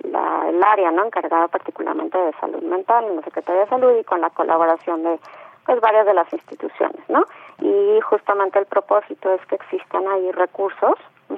[0.00, 4.04] la, el área no encargada particularmente de salud mental en la Secretaría de Salud y
[4.04, 5.18] con la colaboración de
[5.64, 7.24] pues varias de las instituciones no
[7.60, 10.94] y justamente el propósito es que existan ahí recursos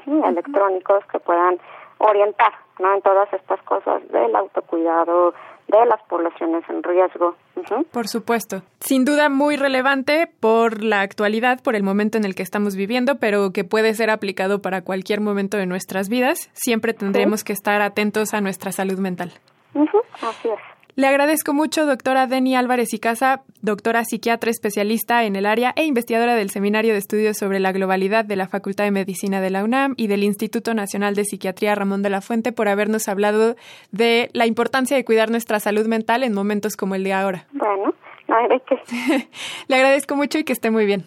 [0.07, 1.59] electrónicos que puedan
[1.99, 5.35] orientar no en todas estas cosas del autocuidado
[5.68, 7.37] de las poblaciones en riesgo.
[7.92, 8.62] Por supuesto.
[8.81, 13.16] Sin duda muy relevante por la actualidad, por el momento en el que estamos viviendo,
[13.18, 16.50] pero que puede ser aplicado para cualquier momento de nuestras vidas.
[16.53, 19.33] Siempre tendremos que estar atentos a nuestra salud mental.
[20.22, 20.74] Así es.
[20.97, 25.85] Le agradezco mucho, doctora Deni Álvarez y Casa, doctora psiquiatra especialista en el área e
[25.85, 29.65] investigadora del Seminario de Estudios sobre la Globalidad de la Facultad de Medicina de la
[29.65, 33.57] UNAM y del Instituto Nacional de Psiquiatría Ramón de la Fuente, por habernos hablado
[33.91, 37.47] de la importancia de cuidar nuestra salud mental en momentos como el de ahora.
[37.51, 37.95] Bueno, no.
[39.69, 41.05] Le agradezco mucho y que esté muy bien.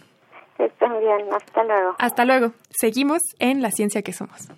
[0.58, 1.96] Que esté bien, hasta luego.
[1.98, 2.52] Hasta luego.
[2.70, 4.50] Seguimos en La Ciencia que Somos.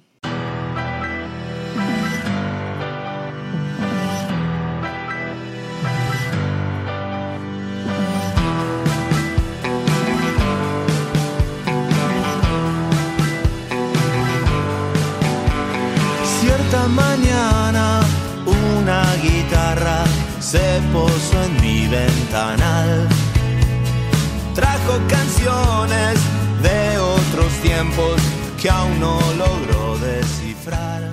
[16.70, 18.02] Esta mañana
[18.46, 20.04] una guitarra
[20.40, 23.08] se posó en mi ventanal.
[24.54, 26.20] Trajo canciones
[26.62, 28.22] de otros tiempos
[28.62, 31.10] que aún no logró descifrar.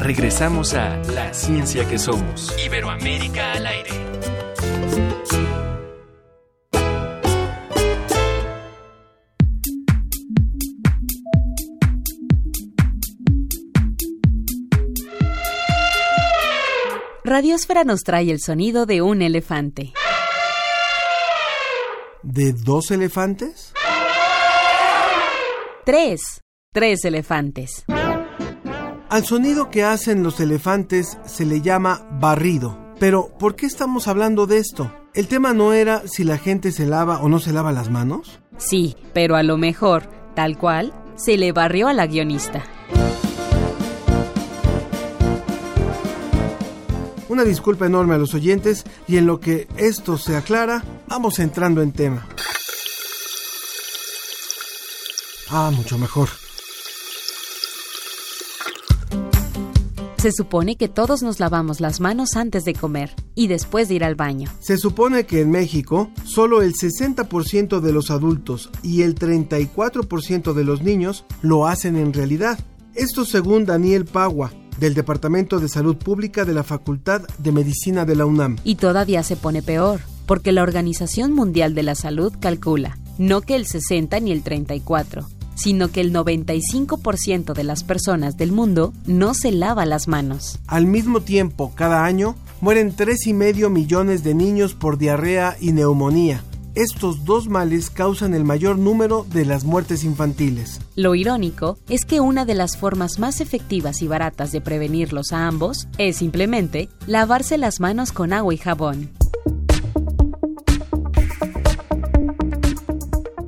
[0.00, 2.52] Regresamos a La Ciencia que Somos.
[2.66, 3.90] Iberoamérica al aire.
[17.32, 19.94] Radiosfera nos trae el sonido de un elefante.
[22.22, 23.72] ¿De dos elefantes?
[25.86, 26.20] Tres.
[26.74, 27.86] Tres elefantes.
[29.08, 32.92] Al sonido que hacen los elefantes se le llama barrido.
[33.00, 34.92] Pero, ¿por qué estamos hablando de esto?
[35.14, 38.42] ¿El tema no era si la gente se lava o no se lava las manos?
[38.58, 40.02] Sí, pero a lo mejor,
[40.34, 42.62] tal cual, se le barrió a la guionista.
[47.32, 51.80] Una disculpa enorme a los oyentes y en lo que esto se aclara, vamos entrando
[51.80, 52.28] en tema.
[55.48, 56.28] Ah, mucho mejor.
[60.18, 64.04] Se supone que todos nos lavamos las manos antes de comer y después de ir
[64.04, 64.50] al baño.
[64.60, 70.64] Se supone que en México solo el 60% de los adultos y el 34% de
[70.64, 72.58] los niños lo hacen en realidad.
[72.94, 78.16] Esto según Daniel Pagua, del Departamento de Salud Pública de la Facultad de Medicina de
[78.16, 78.56] la UNAM.
[78.64, 83.54] Y todavía se pone peor, porque la Organización Mundial de la Salud calcula no que
[83.54, 89.34] el 60 ni el 34, sino que el 95% de las personas del mundo no
[89.34, 90.58] se lava las manos.
[90.66, 96.42] Al mismo tiempo, cada año mueren 3,5 millones de niños por diarrea y neumonía.
[96.74, 100.80] Estos dos males causan el mayor número de las muertes infantiles.
[100.96, 105.46] Lo irónico es que una de las formas más efectivas y baratas de prevenirlos a
[105.46, 109.10] ambos es simplemente lavarse las manos con agua y jabón.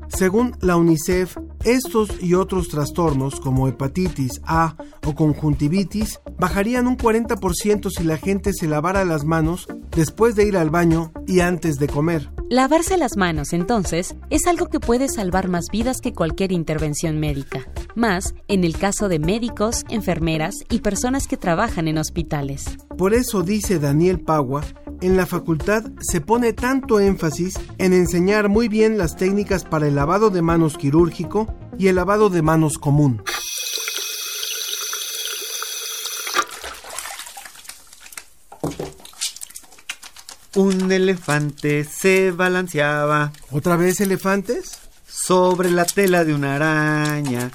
[0.09, 7.89] Según la UNICEF, estos y otros trastornos como hepatitis A o conjuntivitis bajarían un 40%
[7.91, 11.89] si la gente se lavara las manos después de ir al baño y antes de
[11.89, 12.34] comer.
[12.50, 17.66] Lavarse las manos, entonces, es algo que puede salvar más vidas que cualquier intervención médica,
[17.94, 22.76] más en el caso de médicos, enfermeras y personas que trabajan en hospitales.
[22.98, 24.62] Por eso dice Daniel Pagua,
[25.00, 29.94] en la facultad se pone tanto énfasis en enseñar muy bien las técnicas para el
[29.94, 33.22] lavado de manos quirúrgico y el lavado de manos común.
[40.57, 43.33] Un elefante se balanceaba.
[43.51, 44.79] ¿Otra vez elefantes?
[45.05, 47.51] Sobre la tela de una araña.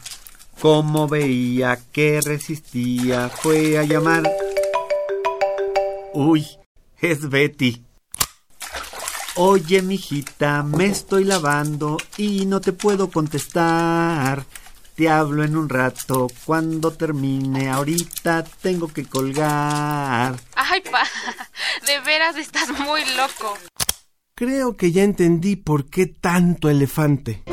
[0.60, 4.30] Como veía que resistía, fue a llamar.
[6.14, 6.46] Uy,
[7.00, 7.86] es Betty.
[9.36, 14.44] Oye, mijita, me estoy lavando y no te puedo contestar.
[15.00, 16.28] Te hablo en un rato.
[16.44, 20.38] Cuando termine, ahorita tengo que colgar.
[20.54, 21.04] Ay, pa,
[21.88, 23.58] de veras estás muy loco.
[24.36, 27.44] Creo que ya entendí por qué tanto elefante.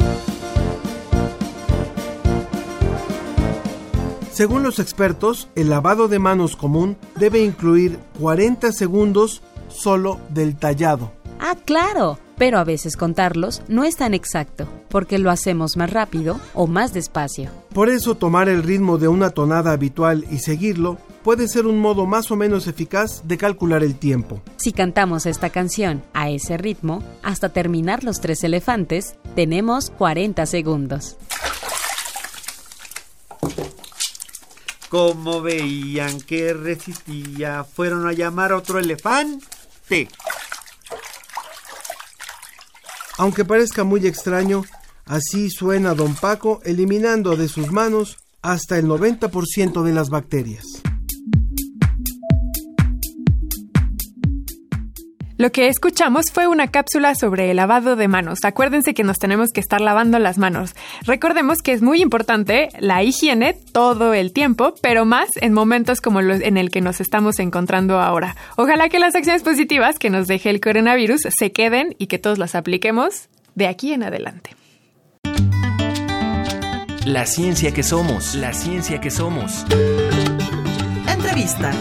[4.33, 11.13] Según los expertos, el lavado de manos común debe incluir 40 segundos solo del tallado.
[11.39, 16.41] Ah, claro, pero a veces contarlos no es tan exacto, porque lo hacemos más rápido
[16.55, 17.51] o más despacio.
[17.73, 22.07] Por eso tomar el ritmo de una tonada habitual y seguirlo puede ser un modo
[22.07, 24.41] más o menos eficaz de calcular el tiempo.
[24.59, 31.17] Si cantamos esta canción a ese ritmo, hasta terminar los tres elefantes, tenemos 40 segundos.
[34.89, 40.09] Como veían que resistía, fueron a llamar a otro elefante.
[43.19, 44.65] Aunque parezca muy extraño,
[45.05, 50.83] así suena Don Paco eliminando de sus manos hasta el 90% de las bacterias.
[55.39, 58.39] Lo que escuchamos fue una cápsula sobre el lavado de manos.
[58.43, 60.75] Acuérdense que nos tenemos que estar lavando las manos.
[61.03, 66.23] Recordemos que es muy importante la higiene todo el tiempo, pero más en momentos como
[66.23, 68.35] los en el que nos estamos encontrando ahora.
[68.57, 72.39] Ojalá que las acciones positivas que nos deje el coronavirus se queden y que todos
[72.39, 74.57] las apliquemos de aquí en adelante.
[77.05, 79.67] La ciencia que somos, la ciencia que somos.
[81.07, 81.73] Entrevista.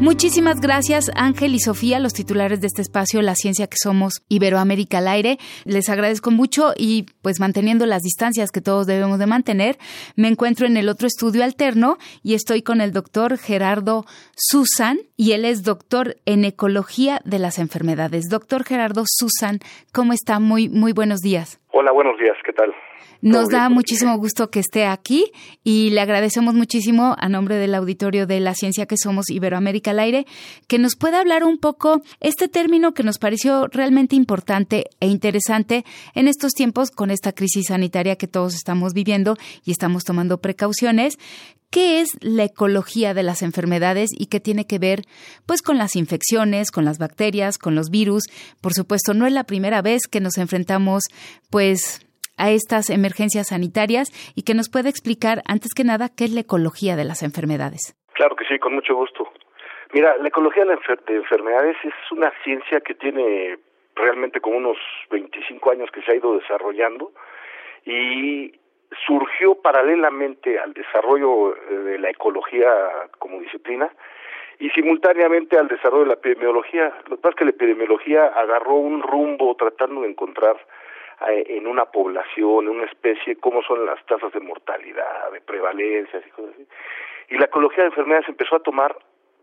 [0.00, 4.98] Muchísimas gracias Ángel y Sofía, los titulares de este espacio La Ciencia que Somos Iberoamérica
[4.98, 5.38] al aire.
[5.64, 9.76] Les agradezco mucho y pues manteniendo las distancias que todos debemos de mantener,
[10.14, 14.04] me encuentro en el otro estudio alterno y estoy con el doctor Gerardo
[14.36, 18.26] Susan y él es doctor en ecología de las enfermedades.
[18.30, 19.58] Doctor Gerardo Susan,
[19.92, 20.38] ¿cómo está?
[20.38, 21.60] Muy, muy buenos días.
[21.72, 22.72] Hola, buenos días, ¿qué tal?
[23.20, 25.32] Nos da muchísimo gusto que esté aquí
[25.64, 29.98] y le agradecemos muchísimo a nombre del auditorio de la ciencia que somos Iberoamérica al
[29.98, 30.24] aire
[30.68, 35.84] que nos pueda hablar un poco este término que nos pareció realmente importante e interesante
[36.14, 41.18] en estos tiempos con esta crisis sanitaria que todos estamos viviendo y estamos tomando precauciones.
[41.70, 45.04] ¿Qué es la ecología de las enfermedades y qué tiene que ver
[45.44, 48.22] pues con las infecciones, con las bacterias, con los virus?
[48.60, 51.02] Por supuesto, no es la primera vez que nos enfrentamos
[51.50, 52.00] pues
[52.38, 56.40] a estas emergencias sanitarias y que nos pueda explicar, antes que nada, qué es la
[56.40, 57.94] ecología de las enfermedades.
[58.14, 59.30] Claro que sí, con mucho gusto.
[59.92, 60.76] Mira, la ecología de,
[61.14, 63.58] enfermedades es una ciencia que tiene
[63.94, 64.76] realmente como unos
[65.10, 67.12] 25 años que se ha ido desarrollando
[67.84, 68.52] y
[69.06, 72.70] surgió paralelamente al desarrollo eh, de la ecología
[73.18, 73.90] como disciplina
[74.58, 76.92] y simultáneamente al desarrollo de la epidemiología.
[77.08, 80.56] Lo que pasa es que la epidemiología agarró un rumbo tratando de encontrar
[81.26, 86.30] en una población, en una especie, cómo son las tasas de mortalidad, de prevalencia y
[86.30, 86.66] cosas así.
[87.30, 88.96] Y la ecología de enfermedades empezó a tomar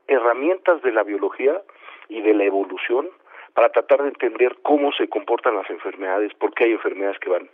[0.07, 1.61] herramientas de la biología
[2.07, 3.09] y de la evolución
[3.53, 7.49] para tratar de entender cómo se comportan las enfermedades, por qué hay enfermedades que van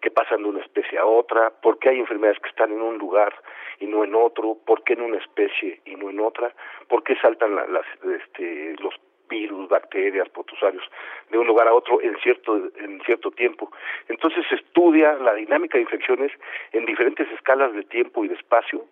[0.00, 2.98] que pasan de una especie a otra, por qué hay enfermedades que están en un
[2.98, 3.34] lugar
[3.80, 6.52] y no en otro, por qué en una especie y no en otra,
[6.88, 8.94] por qué saltan las, este, los
[9.28, 10.84] virus, bacterias, protozarios
[11.30, 13.70] de un lugar a otro en cierto en cierto tiempo.
[14.08, 16.32] Entonces se estudia la dinámica de infecciones
[16.72, 18.84] en diferentes escalas de tiempo y de espacio,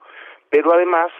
[0.50, 1.10] pero además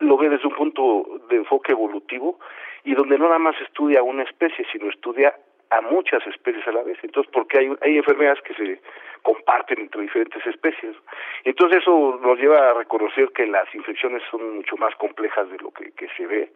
[0.00, 2.38] lo ve desde un punto de enfoque evolutivo
[2.84, 5.34] y donde no nada más estudia una especie, sino estudia
[5.70, 6.98] a muchas especies a la vez.
[7.02, 8.80] Entonces, porque hay, hay enfermedades que se
[9.22, 10.94] comparten entre diferentes especies.
[11.44, 15.70] Entonces, eso nos lleva a reconocer que las infecciones son mucho más complejas de lo
[15.70, 16.52] que se ve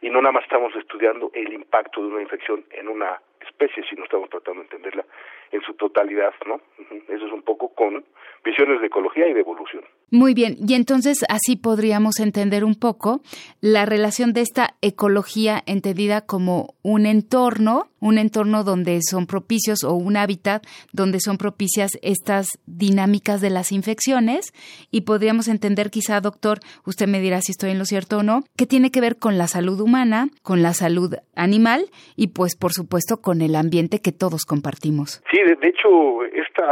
[0.00, 4.04] y no nada más estamos estudiando el impacto de una infección en una especie, sino
[4.04, 5.04] estamos tratando de entenderla
[5.52, 6.60] en su totalidad, ¿no?
[7.08, 8.04] Eso es un poco con
[8.44, 9.84] visiones de ecología y de evolución.
[10.10, 13.22] Muy bien, y entonces así podríamos entender un poco
[13.60, 19.94] la relación de esta ecología entendida como un entorno, un entorno donde son propicios o
[19.94, 24.52] un hábitat donde son propicias estas dinámicas de las infecciones
[24.92, 28.44] y podríamos entender quizá, doctor, usted me dirá si estoy en lo cierto o no,
[28.56, 32.72] que tiene que ver con la salud humana, con la salud animal y pues por
[32.72, 35.22] supuesto con el ambiente que todos compartimos.
[35.30, 36.66] Sí, de, hecho, esta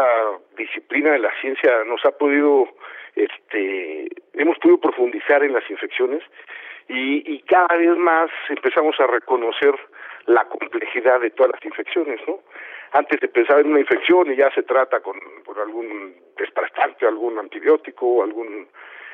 [0.56, 2.68] disciplina de la ciencia nos ha podido,
[3.16, 6.22] este, hemos podido profundizar en las infecciones
[6.88, 9.74] y, y cada vez más empezamos a reconocer
[10.26, 12.40] la complejidad de todas las infecciones, ¿no?
[12.92, 17.38] Antes de pensar en una infección y ya se trata con, por algún desplastante, algún
[17.38, 18.68] antibiótico, algún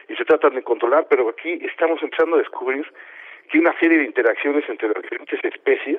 [0.08, 2.84] y se tratan de controlar, pero aquí estamos empezando a descubrir
[3.48, 5.98] que una serie de interacciones entre las diferentes especies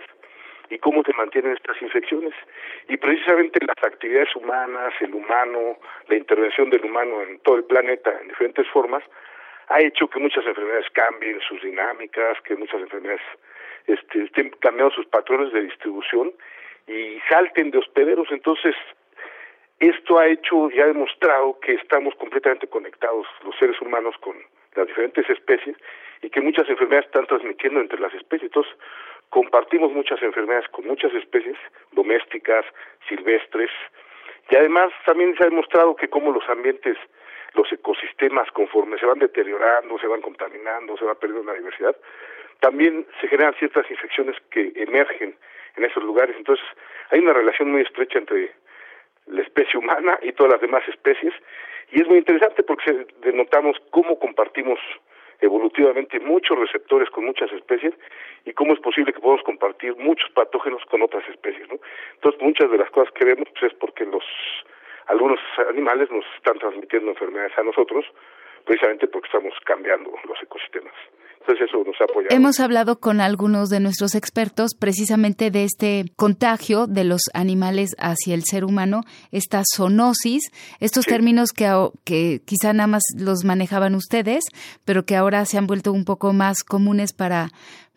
[0.72, 2.34] y cómo se mantienen estas infecciones.
[2.88, 8.10] Y precisamente las actividades humanas, el humano, la intervención del humano en todo el planeta
[8.22, 9.04] en diferentes formas,
[9.68, 13.22] ha hecho que muchas enfermedades cambien sus dinámicas, que muchas enfermedades
[13.88, 16.32] este, estén cambiando sus patrones de distribución
[16.88, 18.28] y salten de hospederos.
[18.32, 18.76] Entonces,
[19.80, 24.38] esto ha hecho y ha demostrado que estamos completamente conectados los seres humanos con
[24.76, 25.76] las diferentes especies
[26.22, 28.44] y que muchas enfermedades están transmitiendo entre las especies.
[28.44, 28.74] Entonces,
[29.32, 31.58] compartimos muchas enfermedades con muchas especies
[31.94, 32.66] domésticas,
[33.08, 33.72] silvestres,
[34.50, 36.98] y además también se ha demostrado que como los ambientes,
[37.54, 41.96] los ecosistemas, conforme se van deteriorando, se van contaminando, se va perdiendo la diversidad,
[42.60, 45.36] también se generan ciertas infecciones que emergen
[45.78, 46.36] en esos lugares.
[46.36, 46.66] Entonces,
[47.10, 48.52] hay una relación muy estrecha entre
[49.28, 51.34] la especie humana y todas las demás especies,
[51.92, 54.80] y es muy interesante porque denotamos cómo compartimos
[55.42, 57.94] evolutivamente muchos receptores con muchas especies
[58.46, 61.80] y cómo es posible que podamos compartir muchos patógenos con otras especies, ¿no?
[62.16, 64.24] Entonces, muchas de las cosas que vemos pues, es porque los
[65.08, 65.39] algunos
[65.70, 68.06] animales nos están transmitiendo enfermedades a nosotros,
[68.66, 70.94] precisamente porque estamos cambiando los ecosistemas.
[71.42, 72.36] Entonces eso nos ha apoyado.
[72.36, 78.36] Hemos hablado con algunos de nuestros expertos precisamente de este contagio de los animales hacia
[78.36, 81.68] el ser humano, esta zoonosis, estos términos que,
[82.04, 84.44] que quizá nada más los manejaban ustedes,
[84.86, 87.50] pero que ahora se han vuelto un poco más comunes para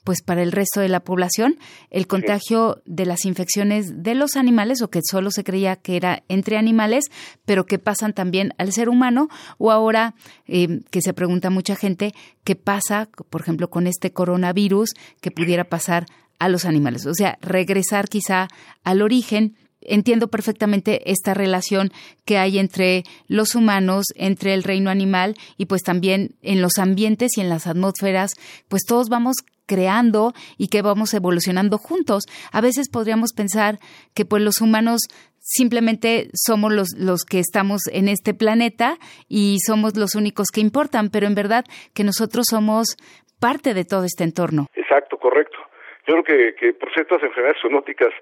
[0.05, 1.59] pues para el resto de la población,
[1.91, 6.23] el contagio de las infecciones de los animales o que solo se creía que era
[6.29, 7.07] entre animales,
[7.47, 9.29] pero que pasan también al ser humano
[9.59, 10.15] o ahora
[10.47, 14.91] eh, que se pregunta mucha gente qué pasa, por ejemplo, con este coronavirus
[15.23, 16.07] que pudiera pasar
[16.39, 18.49] a los animales, o sea, regresar quizá
[18.85, 19.57] al origen.
[19.87, 21.93] Entiendo perfectamente esta relación
[22.25, 27.37] que hay entre los humanos, entre el reino animal y pues también en los ambientes
[27.37, 28.31] y en las atmósferas,
[28.69, 29.37] pues todos vamos
[29.67, 32.25] creando y que vamos evolucionando juntos.
[32.53, 33.77] A veces podríamos pensar
[34.15, 35.01] que pues los humanos
[35.39, 38.97] simplemente somos los, los que estamos en este planeta
[39.29, 42.97] y somos los únicos que importan, pero en verdad que nosotros somos
[43.41, 44.67] parte de todo este entorno.
[44.75, 45.59] Exacto, correcto.
[46.07, 48.13] Yo creo que, que por ciertas enfermedades zoonóticas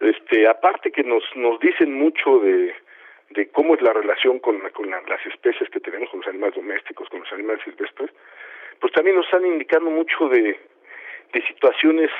[0.00, 2.72] este, aparte que nos, nos dicen mucho de,
[3.30, 7.08] de cómo es la relación con, con las especies que tenemos, con los animales domésticos,
[7.08, 8.10] con los animales silvestres,
[8.80, 10.58] pues también nos están indicando mucho de,
[11.32, 12.10] de situaciones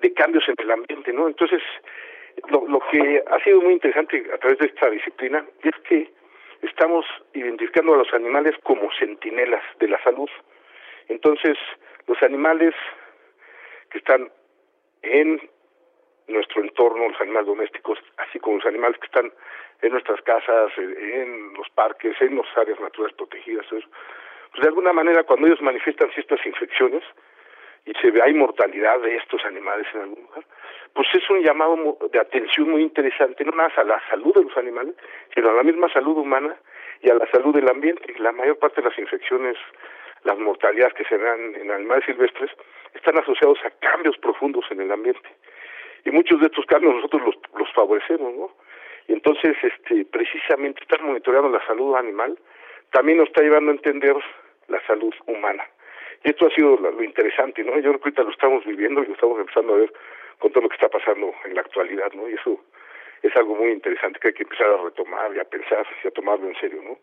[0.00, 1.26] de cambios en el ambiente, ¿no?
[1.28, 1.62] Entonces,
[2.50, 6.10] lo, lo que ha sido muy interesante a través de esta disciplina es que
[6.62, 10.28] estamos identificando a los animales como centinelas de la salud.
[11.08, 11.56] Entonces,
[12.06, 12.74] los animales
[13.90, 14.30] que están
[15.02, 15.40] en
[16.28, 19.32] nuestro entorno, los animales domésticos, así como los animales que están
[19.80, 23.66] en nuestras casas, en los parques, en las áreas naturales protegidas.
[23.70, 23.82] Pues
[24.62, 27.02] de alguna manera cuando ellos manifiestan ciertas infecciones
[27.88, 30.44] y se ve hay mortalidad de estos animales en algún lugar,
[30.92, 34.56] pues es un llamado de atención muy interesante, no más a la salud de los
[34.58, 34.94] animales,
[35.34, 36.54] sino a la misma salud humana
[37.00, 38.14] y a la salud del ambiente.
[38.18, 39.56] La mayor parte de las infecciones,
[40.24, 42.50] las mortalidades que se dan en animales silvestres,
[42.92, 45.28] están asociados a cambios profundos en el ambiente
[46.04, 48.50] y muchos de estos cambios nosotros los, los favorecemos, ¿no?
[49.06, 52.38] Y entonces, este, precisamente estar monitoreando la salud animal
[52.90, 54.16] también nos está llevando a entender
[54.68, 55.64] la salud humana.
[56.24, 57.74] Y esto ha sido lo, interesante, ¿no?
[57.76, 59.92] Yo creo que ahorita lo estamos viviendo y lo estamos empezando a ver
[60.38, 62.28] con todo lo que está pasando en la actualidad, ¿no?
[62.28, 62.60] Y eso
[63.22, 66.10] es algo muy interesante que hay que empezar a retomar y a pensar y a
[66.10, 66.98] tomarlo en serio, ¿no?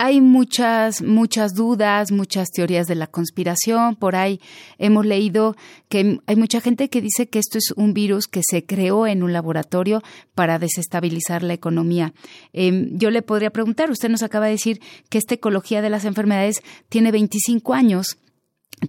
[0.00, 3.96] Hay muchas, muchas dudas, muchas teorías de la conspiración.
[3.96, 4.40] Por ahí
[4.78, 5.56] hemos leído
[5.88, 9.22] que hay mucha gente que dice que esto es un virus que se creó en
[9.22, 10.00] un laboratorio
[10.34, 12.12] para desestabilizar la economía.
[12.52, 14.78] Em, yo le podría preguntar, usted nos acaba de decir
[15.10, 18.18] que esta ecología de las enfermedades tiene 25 años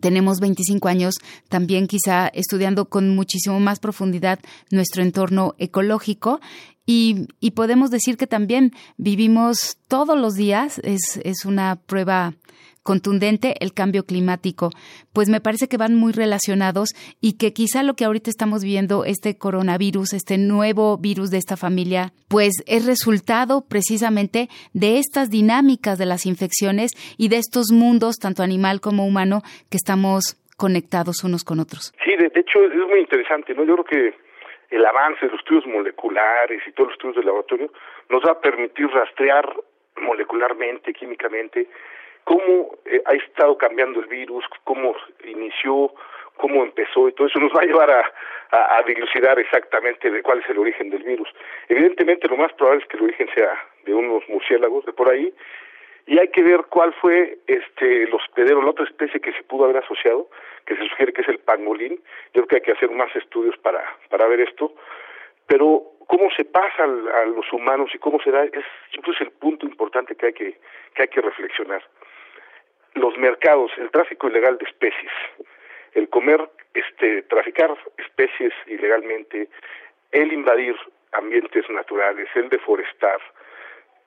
[0.02, 1.16] tenemos 25 años
[1.50, 6.40] también quizá estudiando con muchísimo más profundidad nuestro entorno ecológico
[6.86, 12.34] y, y, podemos decir que también vivimos todos los días, es, es una prueba
[12.84, 14.72] contundente el cambio climático,
[15.14, 16.90] pues me parece que van muy relacionados
[17.22, 21.58] y que quizá lo que ahorita estamos viendo, este coronavirus, este nuevo virus de esta
[21.58, 28.18] familia, pues es resultado precisamente de estas dinámicas de las infecciones y de estos mundos,
[28.18, 31.94] tanto animal como humano, que estamos conectados unos con otros.
[32.04, 33.64] Sí, de hecho es muy interesante, ¿no?
[33.64, 34.30] Yo creo que
[34.70, 37.72] el avance de los estudios moleculares y todos los estudios de laboratorio
[38.10, 39.52] nos va a permitir rastrear
[40.02, 41.68] molecularmente, químicamente,
[42.24, 44.96] cómo eh, ha estado cambiando el virus, cómo
[45.26, 45.94] inició,
[46.40, 50.50] cómo empezó y todo eso nos va a llevar a, dilucidar exactamente de cuál es
[50.50, 51.30] el origen del virus.
[51.68, 53.54] Evidentemente lo más probable es que el origen sea
[53.86, 55.32] de unos murciélagos de por ahí
[56.08, 59.66] y hay que ver cuál fue este el hospedero, la otra especie que se pudo
[59.66, 60.28] haber asociado,
[60.66, 62.02] que se sugiere que es el pangolín.
[62.34, 64.74] Yo creo que hay que hacer más estudios para para ver esto,
[65.46, 69.68] pero cómo se pasa a los humanos y cómo se da es yo el punto
[69.68, 70.58] importante que hay que
[70.96, 71.84] que hay que reflexionar
[72.96, 75.12] los mercados, el tráfico ilegal de especies,
[75.94, 79.48] el comer, este, traficar especies ilegalmente,
[80.12, 80.76] el invadir
[81.14, 83.20] ambientes naturales, el deforestar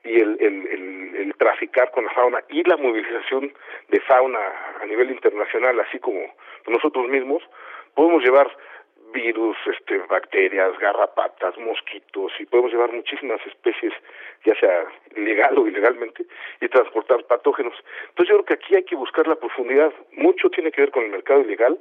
[0.04, 3.52] y el, el, el, el traficar con la fauna y la movilización
[3.88, 4.40] de fauna
[4.80, 6.20] a nivel internacional, así como
[6.66, 7.42] nosotros mismos,
[7.94, 8.50] podemos llevar
[9.12, 13.92] virus, este, bacterias, garrapatas, mosquitos y podemos llevar muchísimas especies,
[14.44, 16.24] ya sea legal o ilegalmente,
[16.60, 17.74] y transportar patógenos.
[18.08, 19.92] Entonces yo creo que aquí hay que buscar la profundidad.
[20.12, 21.78] Mucho tiene que ver con el mercado ilegal,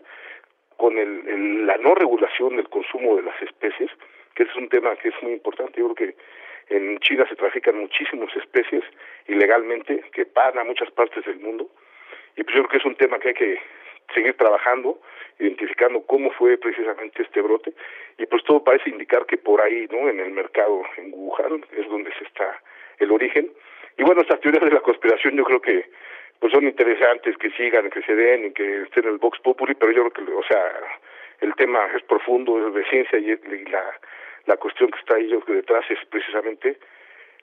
[0.77, 3.91] con el, la no regulación del consumo de las especies,
[4.35, 5.79] que es un tema que es muy importante.
[5.79, 8.83] Yo creo que en China se trafican muchísimas especies
[9.27, 11.69] ilegalmente que van a muchas partes del mundo.
[12.35, 13.59] Y pues yo creo que es un tema que hay que
[14.13, 14.99] seguir trabajando,
[15.41, 17.73] identificando cómo fue precisamente este brote
[18.17, 20.07] y pues todo parece indicar que por ahí, ¿no?
[20.09, 22.61] En el mercado en Wuhan es donde se está
[22.99, 23.51] el origen.
[23.97, 25.89] Y bueno, estas teorías de la conspiración yo creo que
[26.39, 29.75] pues son interesantes que sigan, que se den y que estén en el Vox Populi,
[29.75, 30.63] pero yo creo que, o sea,
[31.39, 33.83] el tema es profundo, es de ciencia y, y la,
[34.45, 36.77] la cuestión que está ahí yo detrás es precisamente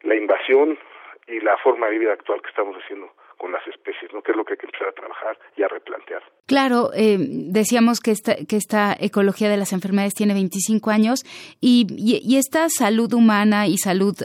[0.02, 0.78] la invasión
[1.26, 4.20] y la forma de vida actual que estamos haciendo con las especies, ¿no?
[4.20, 6.22] Que es lo que hay que empezar a trabajar y a replantear.
[6.46, 11.24] Claro, eh, decíamos que esta, que esta ecología de las enfermedades tiene 25 años
[11.60, 14.16] y, y esta salud humana y salud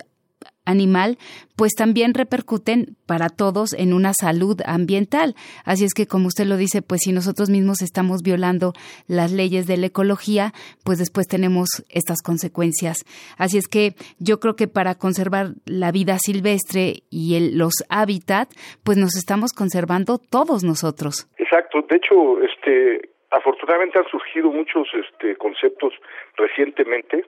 [0.65, 1.17] animal,
[1.55, 5.35] pues también repercuten para todos en una salud ambiental.
[5.65, 8.73] Así es que, como usted lo dice, pues si nosotros mismos estamos violando
[9.07, 10.53] las leyes de la ecología,
[10.83, 13.05] pues después tenemos estas consecuencias.
[13.37, 18.55] Así es que yo creo que para conservar la vida silvestre y el, los hábitats,
[18.83, 21.27] pues nos estamos conservando todos nosotros.
[21.37, 21.85] Exacto.
[21.89, 25.93] De hecho, este, afortunadamente han surgido muchos este, conceptos
[26.37, 27.25] recientemente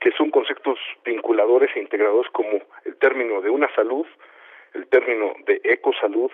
[0.00, 4.06] que son conceptos vinculadores e integradores como el término de una salud,
[4.74, 6.30] el término de ecosalud,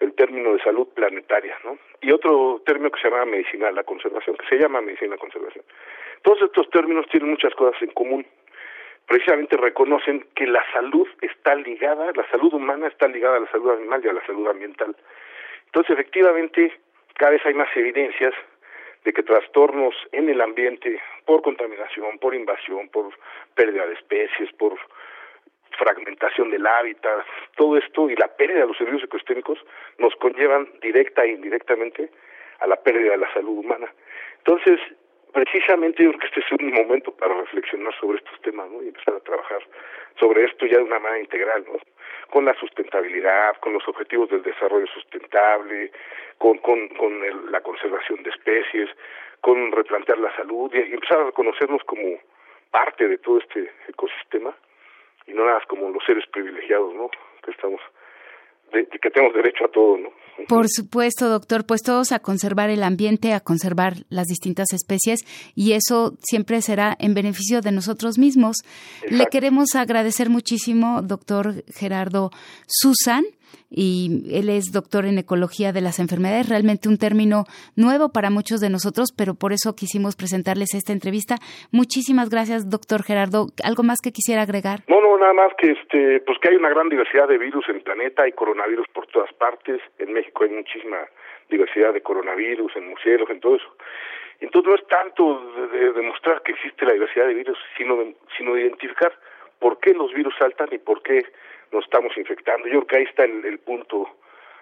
[0.00, 1.78] el término de salud planetaria, ¿no?
[2.00, 5.20] Y otro término que se llama medicina la conservación, que se llama medicina de la
[5.20, 5.64] conservación.
[6.22, 8.26] Todos estos términos tienen muchas cosas en común.
[9.06, 13.70] Precisamente reconocen que la salud está ligada, la salud humana está ligada a la salud
[13.70, 14.96] animal y a la salud ambiental.
[15.66, 16.72] Entonces, efectivamente,
[17.14, 18.34] cada vez hay más evidencias
[19.06, 23.14] de que trastornos en el ambiente por contaminación, por invasión, por
[23.54, 24.76] pérdida de especies, por
[25.78, 27.24] fragmentación del hábitat,
[27.56, 29.60] todo esto y la pérdida de los servicios ecosistémicos
[29.98, 32.10] nos conllevan directa e indirectamente
[32.58, 33.86] a la pérdida de la salud humana.
[34.38, 34.80] Entonces,
[35.36, 38.82] precisamente yo creo que este es un momento para reflexionar sobre estos temas ¿no?
[38.82, 39.62] y empezar a trabajar
[40.18, 41.78] sobre esto ya de una manera integral, ¿no?
[42.30, 45.92] con la sustentabilidad, con los objetivos del desarrollo sustentable,
[46.38, 48.88] con, con, con la conservación de especies,
[49.42, 52.18] con replantear la salud y, empezar a reconocernos como
[52.70, 54.56] parte de todo este ecosistema
[55.26, 57.10] y no nada como los seres privilegiados, ¿no?
[57.44, 57.82] Que estamos
[58.72, 60.10] de, que tenemos derecho a todo, ¿no?
[60.48, 65.20] Por supuesto, doctor, pues todos a conservar el ambiente, a conservar las distintas especies
[65.54, 68.56] y eso siempre será en beneficio de nosotros mismos.
[69.08, 72.30] Le queremos agradecer muchísimo, doctor Gerardo
[72.66, 73.24] Susan,
[73.70, 77.44] y él es doctor en ecología de las enfermedades, realmente un término
[77.74, 81.36] nuevo para muchos de nosotros, pero por eso quisimos presentarles esta entrevista.
[81.72, 83.48] Muchísimas gracias, doctor Gerardo.
[83.64, 84.84] ¿Algo más que quisiera agregar?
[84.88, 87.76] No, no, nada más que este, pues que hay una gran diversidad de virus en
[87.76, 90.98] el planeta, hay coronavirus por todas partes, en México hay muchísima
[91.48, 93.76] diversidad de coronavirus, en museos, en todo eso.
[94.40, 97.96] Entonces no es tanto de, demostrar que existe la diversidad de virus, sino
[98.36, 99.12] sino de identificar
[99.58, 101.24] por qué los virus saltan y por qué
[101.72, 102.68] nos estamos infectando.
[102.68, 104.08] Yo creo que ahí está el, punto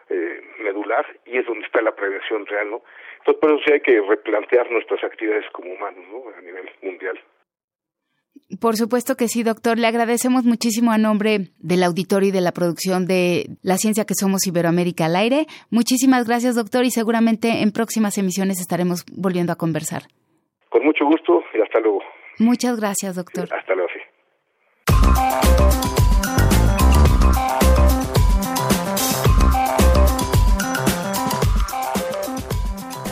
[0.09, 2.83] eh, medular y es donde está la prevención real, ¿no?
[3.19, 6.25] Entonces, por eso sí hay que replantear nuestras actividades como humanos, ¿no?
[6.37, 7.19] A nivel mundial.
[8.61, 9.78] Por supuesto que sí, doctor.
[9.78, 14.14] Le agradecemos muchísimo a nombre del auditorio y de la producción de La Ciencia que
[14.14, 15.47] Somos Iberoamérica al aire.
[15.70, 20.03] Muchísimas gracias, doctor, y seguramente en próximas emisiones estaremos volviendo a conversar.
[20.68, 22.01] Con mucho gusto y hasta luego.
[22.38, 23.49] Muchas gracias, doctor.
[23.53, 24.01] Hasta luego, sí.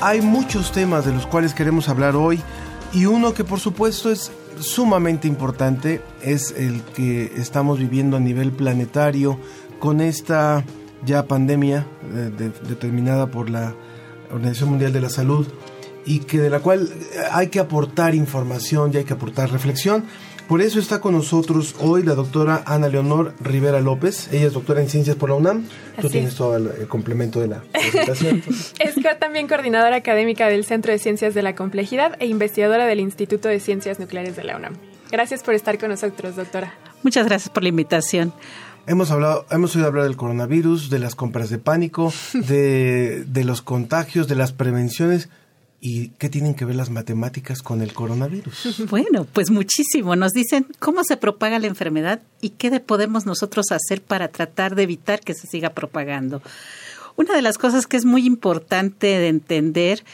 [0.05, 2.41] Hay muchos temas de los cuales queremos hablar hoy
[2.93, 8.53] y uno que por supuesto es sumamente importante es el que estamos viviendo a nivel
[8.53, 9.39] planetario
[9.79, 10.65] con esta
[11.05, 13.75] ya pandemia eh, determinada por la
[14.31, 15.47] Organización Mundial de la Salud
[16.05, 16.89] y que de la cual
[17.33, 20.05] hay que aportar información y hay que aportar reflexión.
[20.53, 24.29] Por eso está con nosotros hoy la doctora Ana Leonor Rivera López.
[24.33, 25.65] Ella es doctora en ciencias por la UNAM.
[25.99, 28.43] Tú tienes todo el, complemento de la presentación.
[28.79, 33.49] es también coordinadora académica del Centro de Ciencias de la Complejidad e investigadora del Instituto
[33.49, 34.75] de Ciencias Nucleares de la UNAM.
[35.11, 36.75] Gracias por estar con nosotros, doctora.
[37.03, 38.35] Muchas gracias por la invitación.
[38.87, 43.63] Hemos hablado, hemos oído hablar del coronavirus, de las compras de pánico, de, de los
[43.63, 45.31] contagios, de las prevenciones.
[45.85, 48.87] ¿Y qué tienen que ver las matemáticas con el coronavirus?
[48.89, 50.15] Bueno, pues muchísimo.
[50.15, 54.85] Nos dicen cómo se propaga la enfermedad y qué podemos nosotros hacer para tratar de
[54.85, 56.41] evitar que se siga propagando.
[57.17, 60.05] Una de las cosas que es muy importante de entender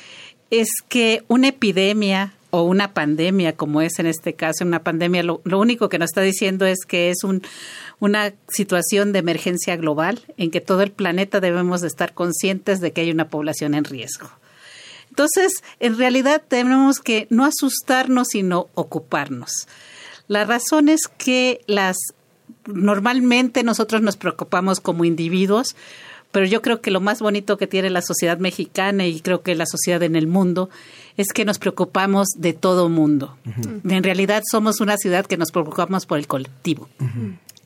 [0.50, 5.42] es que una epidemia o una pandemia, como es en este caso una pandemia, lo,
[5.44, 7.42] único que nos está diciendo es que es un,
[8.00, 12.92] una situación de emergencia global en que todo el planeta debemos de estar conscientes de
[12.92, 14.30] que hay una población en riesgo.
[15.18, 19.66] Entonces, en realidad tenemos que no asustarnos, sino ocuparnos.
[20.28, 21.96] La razón es que las
[22.66, 25.74] normalmente nosotros nos preocupamos como individuos,
[26.30, 29.56] pero yo creo que lo más bonito que tiene la sociedad mexicana y creo que
[29.56, 30.70] la sociedad en el mundo
[31.16, 33.36] es que nos preocupamos de todo mundo.
[33.88, 36.88] En realidad somos una ciudad que nos preocupamos por el colectivo.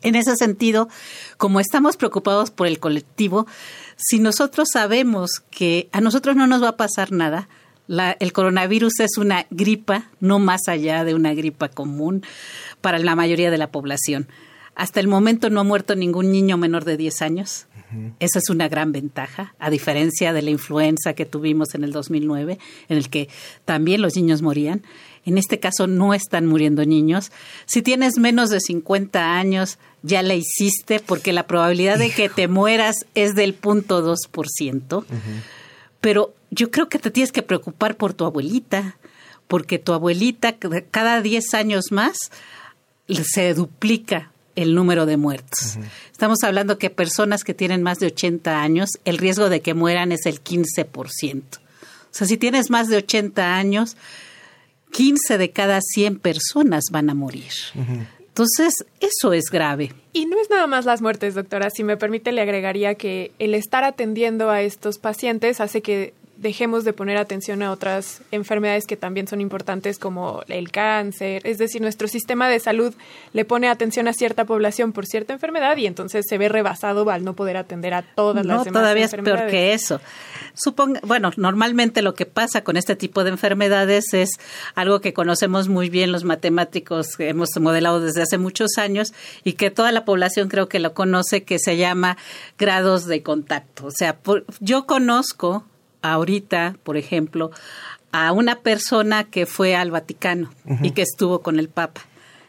[0.00, 0.88] En ese sentido,
[1.36, 3.46] como estamos preocupados por el colectivo,
[3.97, 7.49] si nosotros sabemos que a nosotros no nos va a pasar nada,
[7.88, 12.22] el coronavirus es una gripa, no más allá de una gripa común
[12.80, 14.28] para la mayoría de la población.
[14.74, 17.66] Hasta el momento no ha muerto ningún niño menor de 10 años.
[18.20, 22.59] Esa es una gran ventaja, a diferencia de la influenza que tuvimos en el 2009,
[22.88, 23.28] en el que
[23.66, 24.82] también los niños morían.
[25.25, 27.31] En este caso no están muriendo niños.
[27.66, 32.49] Si tienes menos de 50 años, ya la hiciste porque la probabilidad de que te
[32.49, 35.05] mueras es del 0.2%.
[36.01, 38.97] Pero yo creo que te tienes que preocupar por tu abuelita,
[39.47, 40.57] porque tu abuelita
[40.91, 42.16] cada 10 años más
[43.09, 45.79] se duplica el número de muertos.
[46.11, 50.12] Estamos hablando que personas que tienen más de 80 años, el riesgo de que mueran
[50.12, 51.43] es el 15%.
[51.59, 51.61] O
[52.11, 53.97] sea, si tienes más de 80 años,
[54.93, 57.53] 15 de cada 100 personas van a morir.
[58.32, 59.93] Entonces, eso es grave.
[60.12, 61.70] Y no es nada más las muertes, doctora.
[61.70, 66.84] Si me permite, le agregaría que el estar atendiendo a estos pacientes hace que dejemos
[66.84, 71.40] de poner atención a otras enfermedades que también son importantes como el cáncer.
[71.47, 72.93] Es decir, nuestro sistema de salud
[73.32, 77.24] le pone atención a cierta población por cierta enfermedad y entonces se ve rebasado al
[77.24, 80.01] no poder atender a todas las demás todavía es peor que eso.
[80.55, 84.30] Suponga, bueno, normalmente lo que pasa con este tipo de enfermedades es
[84.74, 89.14] algo que conocemos muy bien los matemáticos que hemos modelado desde hace muchos años
[89.45, 92.18] y que toda la población creo que lo conoce, que se llama
[92.59, 93.86] grados de contacto.
[93.86, 94.18] O sea,
[94.61, 95.64] yo conozco
[96.03, 97.50] ahorita, por ejemplo,
[98.12, 102.03] a una persona que fue al Vaticano y que estuvo con el Papa.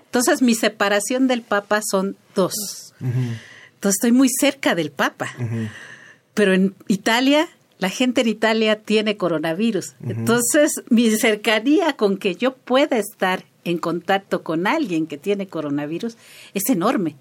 [0.05, 2.93] Entonces, mi separación del Papa son dos.
[2.99, 5.27] Entonces, estoy muy cerca del Papa.
[6.33, 7.47] Pero en Italia,
[7.79, 9.95] la gente en Italia tiene coronavirus.
[10.05, 16.17] Entonces, mi cercanía con que yo pueda estar en contacto con alguien que tiene coronavirus
[16.53, 17.15] es enorme.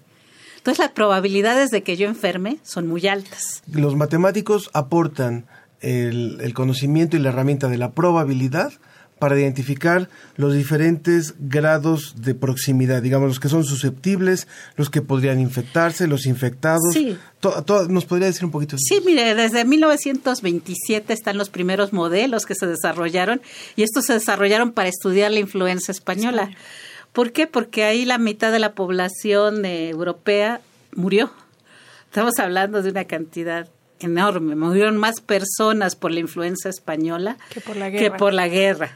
[0.57, 3.63] Entonces, las probabilidades de que yo enferme son muy altas.
[3.71, 5.45] Los matemáticos aportan
[5.83, 8.73] el, conocimiento y la herramienta de la probabilidad
[9.19, 15.39] para identificar los diferentes grados de proximidad, digamos, los que son susceptibles, los que podrían
[15.39, 16.93] infectarse, los infectados.
[16.93, 17.17] Sí.
[17.89, 18.75] ¿Nos podría decir un poquito?
[18.77, 23.41] Sí, mire, desde 1927 están los primeros modelos que se desarrollaron
[23.75, 26.51] y estos se desarrollaron para estudiar la influenza española.
[27.13, 27.47] ¿Por qué?
[27.47, 30.59] Porque ahí la mitad de la población eh, europea
[30.95, 31.31] murió.
[32.07, 33.69] Estamos hablando de una cantidad
[34.03, 34.55] enorme.
[34.55, 38.03] Murieron más personas por la influenza española que por la guerra.
[38.03, 38.91] Que por la guerra.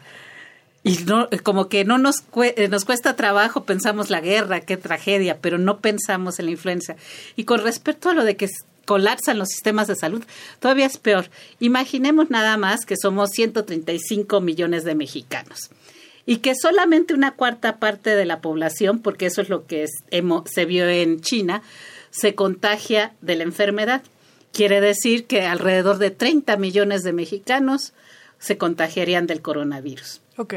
[0.83, 5.39] Y no, como que no nos, eh, nos cuesta trabajo, pensamos la guerra, qué tragedia,
[5.41, 6.95] pero no pensamos en la influenza.
[7.35, 8.47] Y con respecto a lo de que
[8.85, 10.23] colapsan los sistemas de salud,
[10.59, 11.29] todavía es peor.
[11.59, 15.69] Imaginemos nada más que somos 135 millones de mexicanos
[16.25, 19.85] y que solamente una cuarta parte de la población, porque eso es lo que
[20.45, 21.63] se vio en China,
[22.11, 24.03] se contagia de la enfermedad.
[24.51, 27.93] Quiere decir que alrededor de 30 millones de mexicanos
[28.39, 30.21] se contagiarían del coronavirus.
[30.37, 30.53] Ok.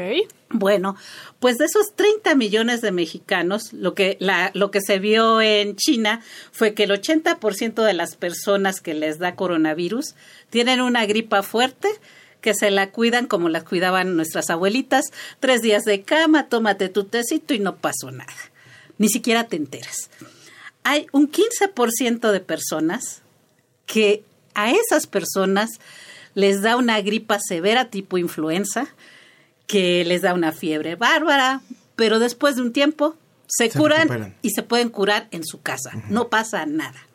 [0.49, 0.95] Bueno,
[1.39, 5.75] pues de esos 30 millones de mexicanos, lo que, la, lo que se vio en
[5.75, 6.21] China
[6.51, 10.15] fue que el 80% de las personas que les da coronavirus
[10.49, 11.89] tienen una gripa fuerte,
[12.41, 15.05] que se la cuidan como la cuidaban nuestras abuelitas,
[15.39, 18.33] tres días de cama, tómate tu tecito y no pasó nada.
[18.99, 20.11] Ni siquiera te enteras.
[20.83, 23.21] Hay un 15% de personas
[23.91, 24.23] que
[24.53, 25.81] a esas personas
[26.33, 28.87] les da una gripa severa tipo influenza,
[29.67, 31.61] que les da una fiebre bárbara,
[31.97, 33.17] pero después de un tiempo
[33.47, 35.91] se, curan y se pueden curar en su casa.
[36.09, 37.05] No pasa nada.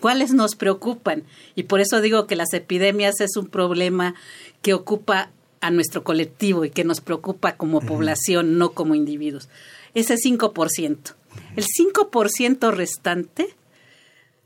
[0.00, 1.22] ¿Cuáles nos preocupan?
[1.54, 4.16] Y por eso digo que las epidemias es un problema
[4.60, 5.30] que ocupa
[5.60, 9.48] a nuestro colectivo y que nos preocupa como población, no como individuos.
[9.94, 11.14] Ese 5%.
[11.54, 13.54] El 5% restante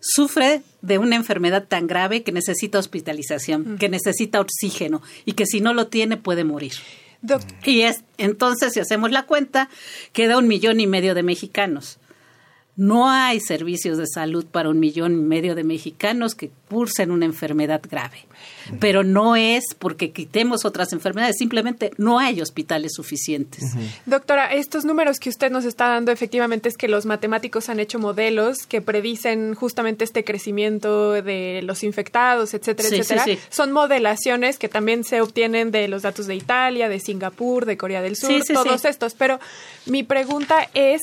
[0.00, 5.60] sufre de una enfermedad tan grave que necesita hospitalización, que necesita oxígeno y que si
[5.60, 6.72] no lo tiene puede morir.
[7.64, 9.68] y es entonces, si hacemos la cuenta,
[10.12, 11.98] queda un millón y medio de mexicanos.
[12.76, 17.24] No hay servicios de salud para un millón y medio de mexicanos que cursen una
[17.24, 18.26] enfermedad grave.
[18.80, 23.64] Pero no es porque quitemos otras enfermedades, simplemente no hay hospitales suficientes.
[24.04, 27.98] Doctora, estos números que usted nos está dando efectivamente es que los matemáticos han hecho
[27.98, 33.24] modelos que predicen justamente este crecimiento de los infectados, etcétera, etcétera.
[33.48, 38.02] Son modelaciones que también se obtienen de los datos de Italia, de Singapur, de Corea
[38.02, 39.14] del Sur, todos estos.
[39.14, 39.38] Pero
[39.86, 41.00] mi pregunta es,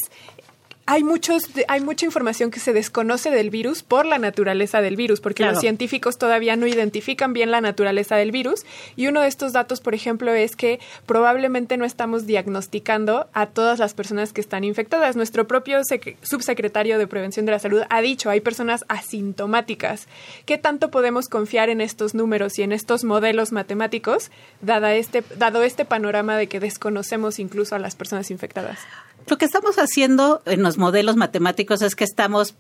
[0.86, 5.21] hay muchos hay mucha información que se desconoce del virus por la naturaleza del virus,
[5.21, 8.65] porque los científicos todavía no identifican bien la naturaleza del virus
[8.97, 13.79] y uno de estos datos, por ejemplo, es que probablemente no estamos diagnosticando a todas
[13.79, 15.15] las personas que están infectadas.
[15.15, 15.79] Nuestro propio
[16.21, 20.07] subsecretario de Prevención de la Salud ha dicho, hay personas asintomáticas.
[20.45, 24.31] ¿Qué tanto podemos confiar en estos números y en estos modelos matemáticos
[24.61, 28.79] dada este dado este panorama de que desconocemos incluso a las personas infectadas?
[29.28, 32.55] Lo que estamos haciendo en los modelos matemáticos es que estamos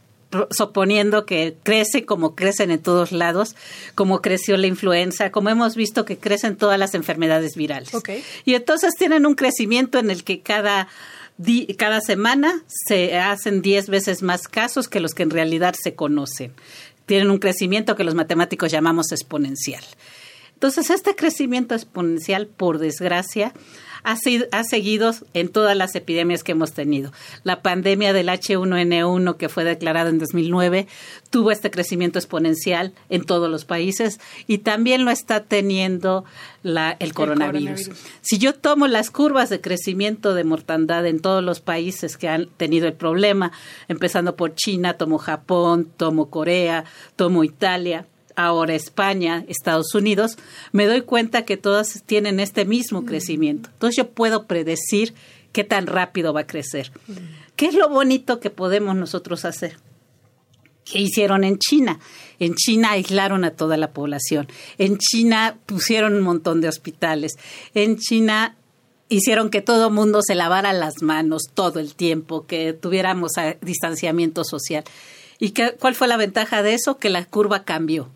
[0.49, 3.55] suponiendo que crece como crecen en todos lados,
[3.95, 7.91] como creció la influenza, como hemos visto que crecen todas las enfermedades virales.
[8.45, 10.87] Y entonces tienen un crecimiento en el que cada
[11.77, 16.53] cada semana se hacen 10 veces más casos que los que en realidad se conocen.
[17.07, 19.83] Tienen un crecimiento que los matemáticos llamamos exponencial.
[20.53, 23.51] Entonces, este crecimiento exponencial, por desgracia,
[24.03, 27.11] ha, sido, ha seguido en todas las epidemias que hemos tenido.
[27.43, 30.87] La pandemia del H1N1 que fue declarada en 2009
[31.29, 36.25] tuvo este crecimiento exponencial en todos los países y también lo está teniendo
[36.61, 37.89] la, el, coronavirus.
[38.21, 42.47] Si yo tomo las curvas de crecimiento de mortandad en todos los países que han
[42.57, 43.51] tenido el problema,
[43.87, 46.85] empezando por China, tomo Japón, tomo Corea,
[47.15, 50.37] tomo Italia, ahora España, Estados Unidos,
[50.71, 53.05] me doy cuenta que todas tienen este mismo mm.
[53.05, 53.69] crecimiento.
[53.73, 55.13] Entonces yo puedo predecir
[55.51, 56.91] qué tan rápido va a crecer.
[57.07, 57.13] Mm.
[57.55, 59.77] ¿Qué es lo bonito que podemos nosotros hacer?
[60.85, 61.99] ¿Qué hicieron en China?
[62.39, 64.47] En China aislaron a toda la población.
[64.77, 67.33] En China pusieron un montón de hospitales.
[67.73, 68.57] En China
[69.07, 73.31] hicieron que todo el mundo se lavara las manos todo el tiempo, que tuviéramos
[73.61, 74.83] distanciamiento social.
[75.39, 76.97] ¿Y qué, cuál fue la ventaja de eso?
[76.97, 78.09] Que la curva cambió.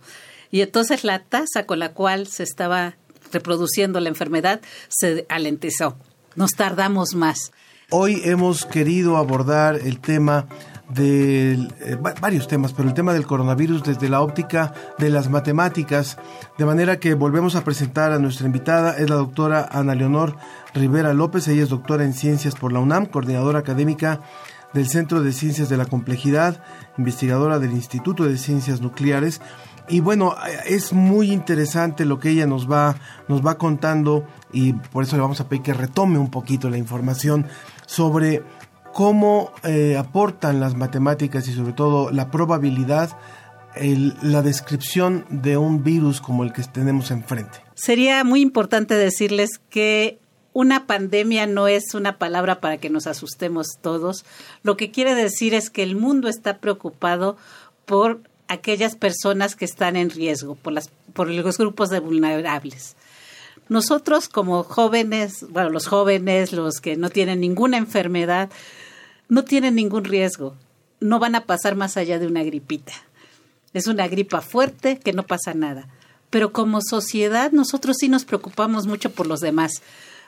[0.51, 2.95] Y entonces la tasa con la cual se estaba
[3.32, 5.97] reproduciendo la enfermedad se alentizó.
[6.36, 7.51] Nos tardamos más.
[7.89, 10.47] Hoy hemos querido abordar el tema
[10.89, 16.18] de eh, varios temas, pero el tema del coronavirus desde la óptica de las matemáticas,
[16.57, 20.38] de manera que volvemos a presentar a nuestra invitada, es la doctora Ana Leonor
[20.74, 24.22] Rivera López, ella es doctora en ciencias por la UNAM, coordinadora académica
[24.78, 26.64] del Centro de Ciencias de la Complejidad,
[26.98, 29.42] investigadora del Instituto de Ciencias Nucleares.
[29.90, 32.96] Y bueno, es muy interesante lo que ella nos va,
[33.28, 36.78] nos va contando y por eso le vamos a pedir que retome un poquito la
[36.78, 37.48] información
[37.86, 38.44] sobre
[38.94, 43.18] cómo eh, aportan las matemáticas y sobre todo la probabilidad
[44.22, 47.60] la descripción de un virus como el que tenemos enfrente.
[47.76, 50.20] Sería muy importante decirles que
[50.58, 54.26] una pandemia no es una palabra para que nos asustemos todos.
[54.64, 57.38] Lo que quiere decir es que el mundo está preocupado
[57.86, 62.95] por aquellas personas que están en riesgo, por, las, por los grupos de vulnerables.
[63.70, 68.49] Nosotros como jóvenes, bueno, los jóvenes, los que no tienen ninguna enfermedad,
[69.30, 70.55] no tienen ningún riesgo,
[70.99, 72.93] no van a pasar más allá de una gripita.
[73.74, 75.88] Es una gripa fuerte que no pasa nada.
[76.32, 79.84] Pero como sociedad nosotros sí nos preocupamos mucho por los demás.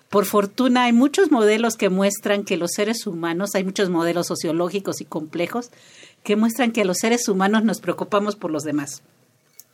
[0.10, 5.02] Por fortuna hay muchos modelos que muestran que los seres humanos, hay muchos modelos sociológicos
[5.02, 5.70] y complejos
[6.24, 9.04] que muestran que los seres humanos nos preocupamos por los demás.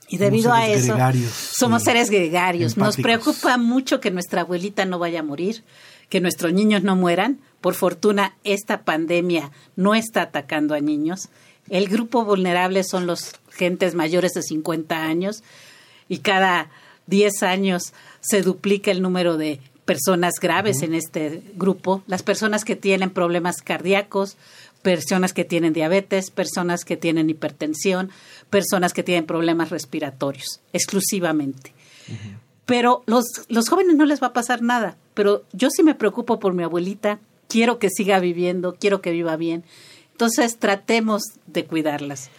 [0.08, 0.96] Y debido a eso,
[1.34, 2.78] somos seres gregarios.
[2.78, 5.64] Nos preocupa mucho que nuestra abuelita no vaya a morir,
[6.10, 7.40] que nuestros niños no mueran.
[7.62, 11.30] Por fortuna, esta pandemia no está atacando a niños.
[11.70, 15.44] El grupo vulnerable son los gentes mayores de 50 años
[16.08, 16.70] y cada
[17.08, 22.76] 10 años se duplica el número de personas graves en este grupo, las personas que
[22.76, 24.36] tienen problemas cardíacos,
[24.82, 28.10] personas que tienen diabetes, personas que tienen hipertensión,
[28.50, 31.74] personas que tienen problemas respiratorios, exclusivamente.
[32.66, 36.40] Pero los, los jóvenes no les va a pasar nada, pero yo sí me preocupo
[36.40, 39.64] por mi abuelita, quiero que siga viviendo, quiero que viva bien.
[40.12, 42.30] Entonces tratemos de cuidarlas.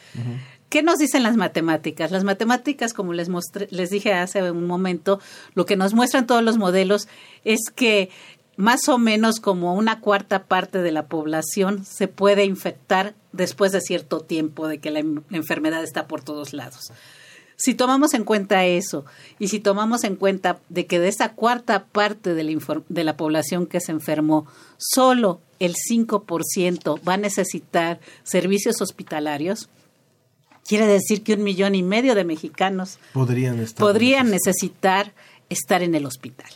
[0.69, 2.11] ¿Qué nos dicen las matemáticas?
[2.11, 5.21] Las matemáticas, como les, mostré, les dije hace un momento,
[5.55, 7.09] lo que nos muestran todos los modelos
[7.45, 8.11] es que
[8.57, 13.81] más o menos como una cuarta parte de la población se puede infectar después de
[13.81, 15.01] cierto tiempo de que la,
[15.31, 16.93] enfermedad está por todos lados.
[17.59, 19.05] Si tomamos en cuenta eso
[19.39, 23.17] y si tomamos en cuenta de que de esa cuarta parte de la, de la
[23.17, 24.47] población que se enfermó,
[24.79, 29.71] solo el 5% va a necesitar servicios hospitalarios,
[30.67, 35.13] Quiere decir que un millón y medio de mexicanos podrían, necesitar
[35.49, 36.51] estar en el hospital.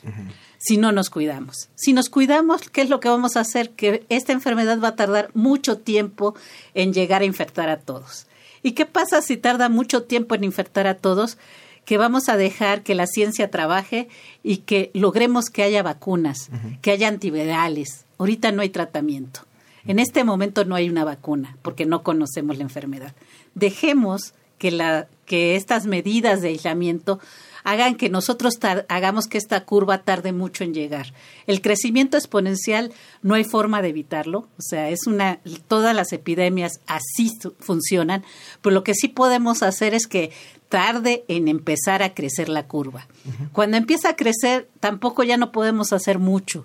[0.59, 1.69] Si no nos cuidamos.
[1.77, 3.71] Si nos cuidamos, ¿qué es lo que vamos a hacer?
[3.71, 6.35] Que esta enfermedad va a tardar mucho tiempo
[6.75, 8.27] en llegar a infectar a todos.
[8.63, 11.39] ¿Y qué pasa si tarda mucho tiempo en infectar a todos?
[11.85, 14.09] Que vamos a dejar que la ciencia trabaje
[14.43, 16.51] y que logremos que haya vacunas,
[16.83, 18.05] que haya antivirales.
[18.19, 19.47] Ahorita no hay tratamiento.
[19.87, 23.15] En este momento no hay una vacuna porque no conocemos la enfermedad
[23.55, 27.21] dejemos que, la, que estas medidas de aislamiento
[27.65, 31.13] hagan que nosotros hagamos que esta curva tarde mucho en llegar.
[31.47, 32.93] El crecimiento exponencial
[33.23, 38.25] no hay forma de evitarlo, o sea, es una todas las epidemias así funcionan,
[38.63, 40.31] pero lo que sí podemos hacer es que
[40.69, 43.09] tarde en empezar a crecer la curva.
[43.53, 46.65] Cuando empieza a crecer, tampoco ya no podemos hacer mucho.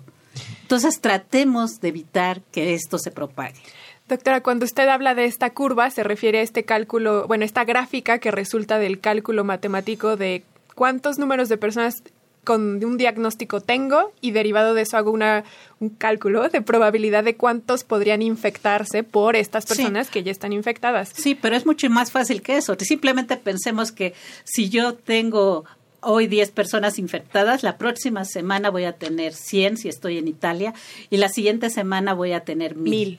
[0.62, 3.60] Entonces, tratemos de evitar que esto se propague.
[4.08, 8.18] Doctora, cuando usted habla de esta curva, se refiere a este cálculo, bueno, esta gráfica
[8.18, 10.44] que resulta del cálculo matemático de
[10.76, 12.02] cuántos números de personas
[12.44, 15.42] con un diagnóstico tengo y derivado de eso hago una,
[15.80, 21.10] un cálculo de probabilidad de cuántos podrían infectarse por estas personas que ya están infectadas.
[21.12, 22.76] Sí, pero es mucho más fácil que eso.
[22.78, 25.64] Simplemente pensemos que si yo tengo
[26.00, 30.72] hoy 10 personas infectadas, la próxima semana voy a tener 100 si estoy en Italia
[31.10, 33.18] y la siguiente semana voy a tener 1000.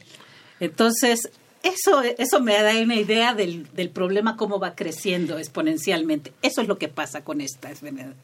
[0.60, 1.30] Entonces,
[1.68, 6.34] eso, eso me da una idea del, del, problema, cómo va creciendo exponencialmente.
[6.41, 7.70] Eso es lo que pasa con esta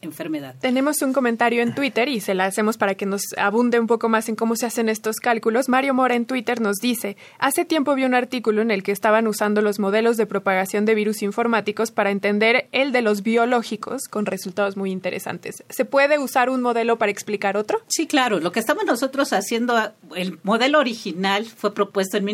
[0.00, 0.54] enfermedad.
[0.60, 4.08] Tenemos un comentario en Twitter y se la hacemos para que nos abunde un poco
[4.08, 5.68] más en cómo se hacen estos cálculos.
[5.68, 9.26] Mario Mora en Twitter nos dice, hace tiempo vi un artículo en el que estaban
[9.26, 14.26] usando los modelos de propagación de virus informáticos para entender el de los biológicos con
[14.26, 15.64] resultados muy interesantes.
[15.68, 17.80] ¿Se puede usar un modelo para explicar otro?
[17.88, 18.40] Sí, claro.
[18.40, 22.24] Lo que estamos nosotros haciendo, el modelo original fue propuesto en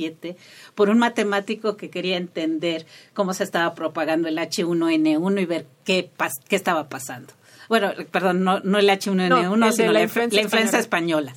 [0.00, 5.66] 1925 por un matemático que quería entender cómo se estaba propagando el H1N1 y ver
[5.84, 6.10] qué,
[6.48, 7.34] qué estaba pasando.
[7.68, 11.32] Bueno, perdón, no, el H1N1, sino la, influenza española.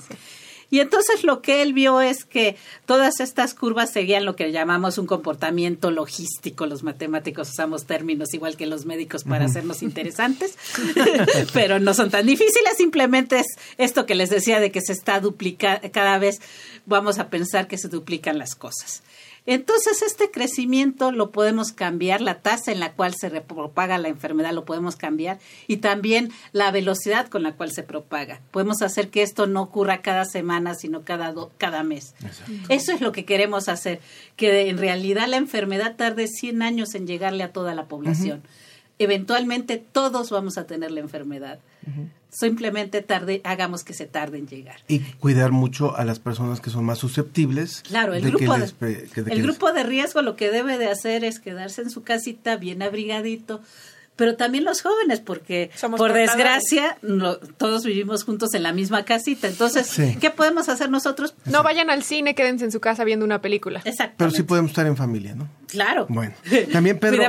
[0.73, 2.55] Y entonces lo que él vio es que
[2.87, 6.65] todas estas curvas seguían lo que llamamos un comportamiento logístico.
[6.65, 10.57] Los matemáticos usamos términos igual que los médicos para hacernos interesantes,
[11.53, 12.75] pero no son tan difíciles.
[12.75, 13.45] Simplemente es
[13.77, 16.41] esto que les decía de que se está duplicando, cada vez
[16.87, 19.03] vamos a pensar que se duplican las cosas.
[19.45, 24.53] Entonces, este crecimiento lo podemos cambiar, la tasa en la cual se propaga la enfermedad
[24.53, 28.39] lo podemos cambiar y también la velocidad con la cual se propaga.
[28.51, 32.15] Podemos hacer que esto no ocurra cada semana, sino cada, cada mes.
[32.69, 33.99] Eso es lo que queremos hacer,
[34.37, 38.43] que en realidad la enfermedad tarde 100 años en llegarle a toda la población.
[38.97, 41.59] Eventualmente todos vamos a tener la enfermedad
[42.29, 44.77] simplemente tarde, hagamos que se tarde en llegar.
[44.87, 47.83] Y cuidar mucho a las personas que son más susceptibles.
[47.83, 51.83] Claro, el, grupo, de, el grupo de riesgo lo que debe de hacer es quedarse
[51.83, 53.61] en su casita bien abrigadito,
[54.15, 56.97] pero también los jóvenes, porque por desgracia
[57.57, 59.47] todos vivimos juntos en la misma casita.
[59.47, 59.89] Entonces,
[60.19, 61.35] ¿qué podemos hacer nosotros?
[61.45, 63.81] No vayan al cine, quédense en su casa viendo una película.
[63.85, 64.15] Exacto.
[64.17, 65.49] Pero sí podemos estar en familia, ¿no?
[65.67, 66.05] Claro.
[66.09, 66.33] Bueno,
[66.71, 67.23] también Pedro,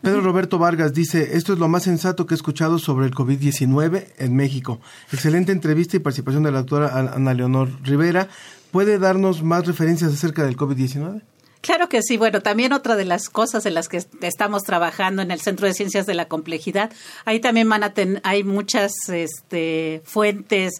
[0.00, 4.06] Pedro, Roberto Vargas dice, esto es lo más sensato que he escuchado sobre el COVID-19
[4.18, 4.80] en México.
[5.12, 8.28] Excelente entrevista y participación de la doctora Ana Leonor Rivera.
[8.70, 11.22] ¿Puede darnos más referencias acerca del COVID-19?
[11.60, 12.16] Claro que sí.
[12.16, 15.74] Bueno, también otra de las cosas en las que estamos trabajando en el Centro de
[15.74, 16.92] Ciencias de la Complejidad,
[17.24, 20.74] ahí también van a tener, hay muchas este, fuentes,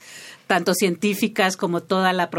[0.47, 2.31] tanto científicas como toda la,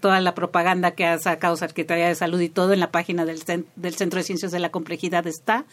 [0.00, 3.42] toda la propaganda que ha sacado Secretaría de Salud y todo en la página del,
[3.76, 5.64] del Centro de Ciencias de la Complejidad está.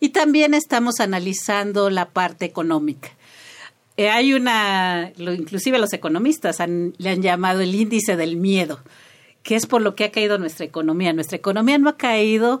[0.00, 3.10] Y también estamos analizando la parte económica.
[3.96, 8.80] Eh, hay una, inclusive los economistas le han llamado el índice del miedo
[9.42, 11.12] que es por lo que ha caído nuestra economía.
[11.12, 12.60] Nuestra economía no ha caído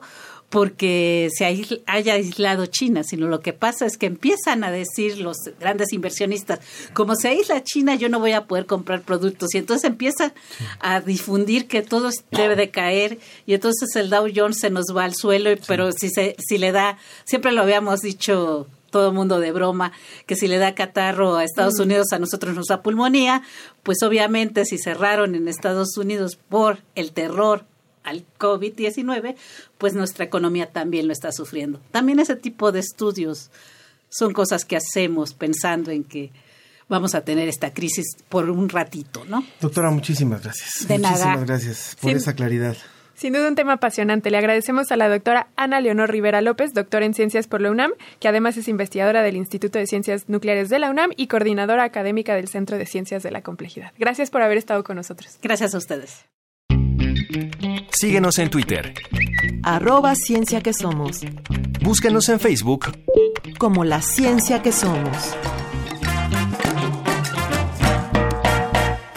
[0.52, 5.38] porque se haya aislado China, sino lo que pasa es que empiezan a decir los
[5.58, 6.60] grandes inversionistas,
[6.92, 9.54] como se aísla China, yo no voy a poder comprar productos.
[9.54, 10.34] Y entonces empieza
[10.78, 15.04] a difundir que todo debe de caer y entonces el Dow Jones se nos va
[15.04, 19.40] al suelo, pero si, se, si le da, siempre lo habíamos dicho todo el mundo
[19.40, 19.90] de broma,
[20.26, 21.82] que si le da catarro a Estados mm.
[21.82, 23.42] Unidos, a nosotros nos da pulmonía,
[23.82, 27.64] pues obviamente si cerraron en Estados Unidos por el terror
[28.04, 29.34] al COVID-19,
[29.78, 31.80] pues nuestra economía también lo está sufriendo.
[31.90, 33.50] También ese tipo de estudios
[34.08, 36.30] son cosas que hacemos pensando en que
[36.88, 39.44] vamos a tener esta crisis por un ratito, ¿no?
[39.60, 40.86] Doctora, muchísimas gracias.
[40.86, 42.76] De muchísimas gracias por esa claridad.
[43.22, 44.32] Sin duda un tema apasionante.
[44.32, 47.92] Le agradecemos a la doctora Ana Leonor Rivera López, doctora en Ciencias por la UNAM,
[48.18, 52.34] que además es investigadora del Instituto de Ciencias Nucleares de la UNAM y coordinadora académica
[52.34, 53.92] del Centro de Ciencias de la Complejidad.
[53.96, 55.38] Gracias por haber estado con nosotros.
[55.40, 56.24] Gracias a ustedes.
[57.92, 58.92] Síguenos en Twitter.
[59.62, 61.20] Arroba Ciencia que Somos.
[61.80, 62.86] Búscanos en Facebook
[63.56, 65.36] como La Ciencia que Somos.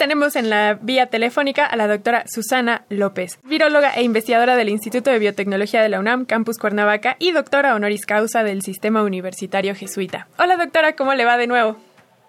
[0.06, 5.10] Tenemos en la vía telefónica a la doctora Susana López, viróloga e investigadora del Instituto
[5.10, 10.28] de Biotecnología de la UNAM, Campus Cuernavaca, y doctora honoris causa del Sistema Universitario Jesuita.
[10.38, 11.76] Hola doctora, ¿cómo le va de nuevo?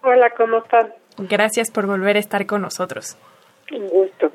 [0.02, 0.92] Hola, ¿cómo están?
[1.18, 3.16] Gracias por volver a estar con nosotros.
[3.70, 4.32] Un gusto.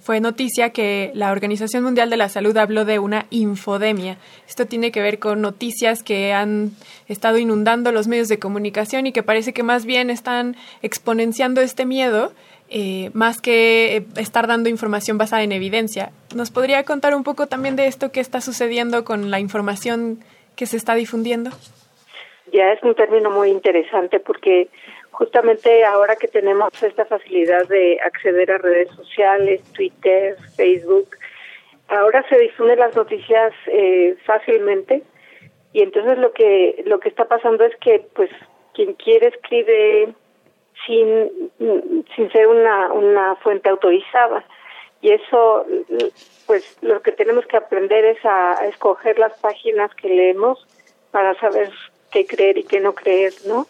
[0.00, 4.16] Fue noticia que la Organización Mundial de la Salud habló de una infodemia.
[4.48, 6.72] Esto tiene que ver con noticias que han
[7.06, 11.86] estado inundando los medios de comunicación y que parece que más bien están exponenciando este
[11.86, 12.32] miedo
[12.70, 16.10] eh, más que eh, estar dando información basada en evidencia.
[16.36, 20.20] ¿Nos podría contar un poco también de esto que está sucediendo con la información
[20.54, 21.50] que se está difundiendo?
[22.52, 24.68] Ya es un término muy interesante porque
[25.10, 31.08] justamente ahora que tenemos esta facilidad de acceder a redes sociales, Twitter, Facebook,
[31.88, 35.02] ahora se difunden las noticias eh, fácilmente
[35.72, 38.30] y entonces lo que lo que está pasando es que pues
[38.74, 40.14] quien quiere escribe
[40.86, 41.50] sin
[42.16, 44.44] sin ser una una fuente autorizada
[45.02, 45.64] y eso
[46.46, 50.66] pues lo que tenemos que aprender es a, escoger las páginas que leemos
[51.10, 51.70] para saber
[52.10, 53.66] qué creer y qué no creer, ¿no?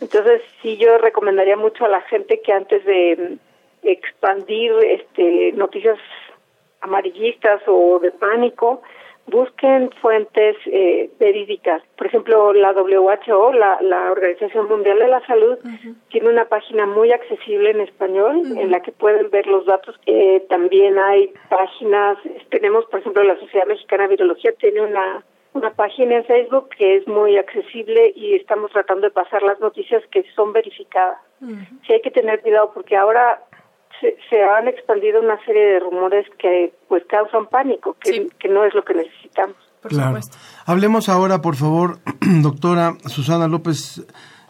[0.00, 3.38] Entonces sí yo recomendaría mucho a la gente que antes de
[3.82, 5.98] expandir este noticias
[6.80, 8.82] amarillistas o de pánico
[9.26, 11.82] busquen fuentes eh, verídicas.
[11.96, 15.58] Por ejemplo, la WHO, la, la Organización Mundial de la Salud,
[16.08, 19.98] tiene una página muy accesible en español en la que pueden ver los datos.
[20.06, 22.18] Eh, también hay páginas,
[22.50, 26.96] tenemos, por ejemplo, la Sociedad Mexicana de Virología tiene una una página en Facebook que
[26.96, 31.18] es muy accesible y estamos tratando de pasar las noticias que son verificadas.
[31.86, 33.40] Sí hay que tener cuidado porque ahora
[34.00, 38.74] se, han expandido una serie de rumores que pues causan pánico, que, que no es
[38.74, 39.56] lo que necesitamos.
[39.82, 40.18] claro.
[40.66, 41.98] Hablemos ahora, por favor,
[42.42, 44.04] doctora Susana López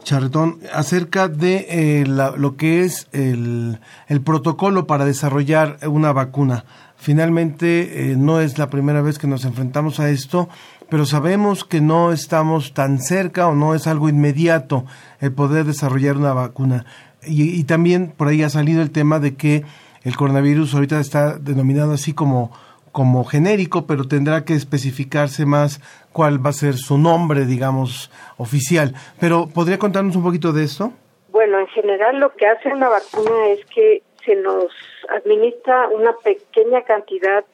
[0.04, 6.64] Charretón, acerca de eh, lo que es el, el, protocolo para desarrollar una vacuna.
[6.96, 10.48] Finalmente, eh, no es la primera vez que nos enfrentamos a esto,
[10.90, 14.84] pero sabemos que no estamos tan cerca o no es algo inmediato
[15.20, 16.84] el poder desarrollar una vacuna
[17.26, 19.62] y, también por ahí ha salido el tema de que
[20.04, 22.52] el coronavirus ahorita está denominado así como,
[22.92, 25.80] como genérico, pero tendrá que especificarse más
[26.12, 28.94] cuál va a ser su nombre, digamos, oficial.
[29.20, 30.92] Pero, ¿podría contarnos un poquito de esto?
[31.30, 34.70] Bueno, en general lo que hace una vacuna es que se nos
[35.08, 37.44] administra una pequeña cantidad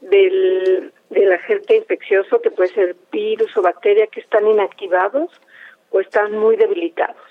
[0.00, 5.30] del, del agente infeccioso, que puede ser virus o bacteria, que están inactivados
[5.90, 7.27] o están muy debilitados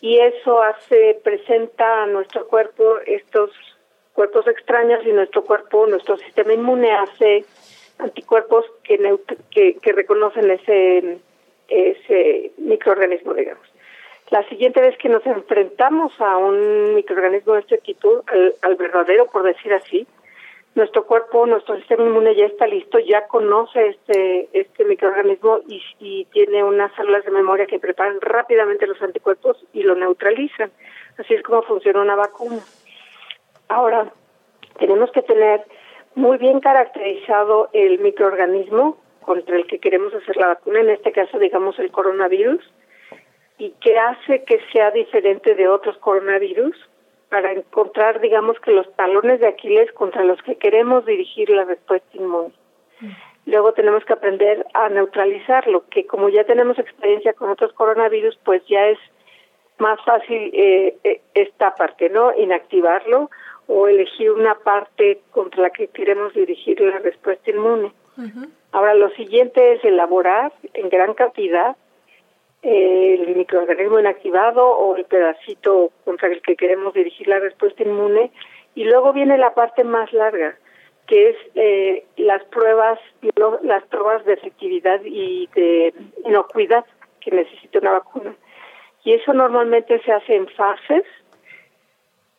[0.00, 3.50] y eso hace presenta a nuestro cuerpo estos
[4.12, 7.44] cuerpos extraños y nuestro cuerpo, nuestro sistema inmune hace
[7.98, 8.98] anticuerpos que,
[9.50, 11.18] que, reconocen ese,
[11.68, 13.66] ese microorganismo, digamos.
[14.30, 18.24] La siguiente vez que nos enfrentamos a un microorganismo de este tipo,
[18.62, 20.06] al verdadero, por decir así,
[20.74, 26.62] nuestro cuerpo, nuestro sistema inmune ya está listo, ya conoce este, este microorganismo y, tiene
[26.62, 30.70] unas células de memoria que preparan rápidamente los anticuerpos y lo neutralizan.
[31.18, 32.60] Así es como funciona una vacuna.
[33.68, 34.12] Ahora,
[34.78, 35.64] tenemos que tener
[36.14, 41.38] muy bien caracterizado el microorganismo contra el que queremos hacer la vacuna, en este caso,
[41.38, 42.62] digamos, el coronavirus,
[43.58, 46.74] y qué hace que sea diferente de otros coronavirus
[47.30, 52.08] para encontrar, digamos que los talones de Aquiles contra los que queremos dirigir la respuesta
[52.12, 52.52] inmune.
[53.46, 58.62] Luego tenemos que aprender a neutralizarlo, que como ya tenemos experiencia con otros coronavirus, pues
[58.66, 58.98] ya es
[59.78, 62.36] más fácil eh, eh, esta parte, ¿no?
[62.36, 63.30] Inactivarlo
[63.66, 67.92] o elegir una parte contra la que queremos dirigir la respuesta inmune.
[68.72, 71.76] Ahora, lo siguiente es elaborar en gran cantidad
[72.62, 78.30] el microorganismo inactivado o el pedacito contra el que queremos dirigir la respuesta inmune.
[78.74, 80.56] Y luego viene la parte más larga,
[81.06, 82.98] que es eh, las pruebas,
[83.62, 85.92] las pruebas de efectividad y de
[86.24, 86.84] inocuidad
[87.20, 88.34] que necesita una vacuna.
[89.04, 91.04] Y eso normalmente se hace en fases,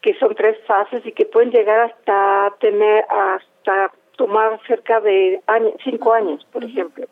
[0.01, 5.41] que son tres fases y que pueden llegar hasta tener, hasta tomar cerca de
[5.83, 7.07] cinco años, por ejemplo.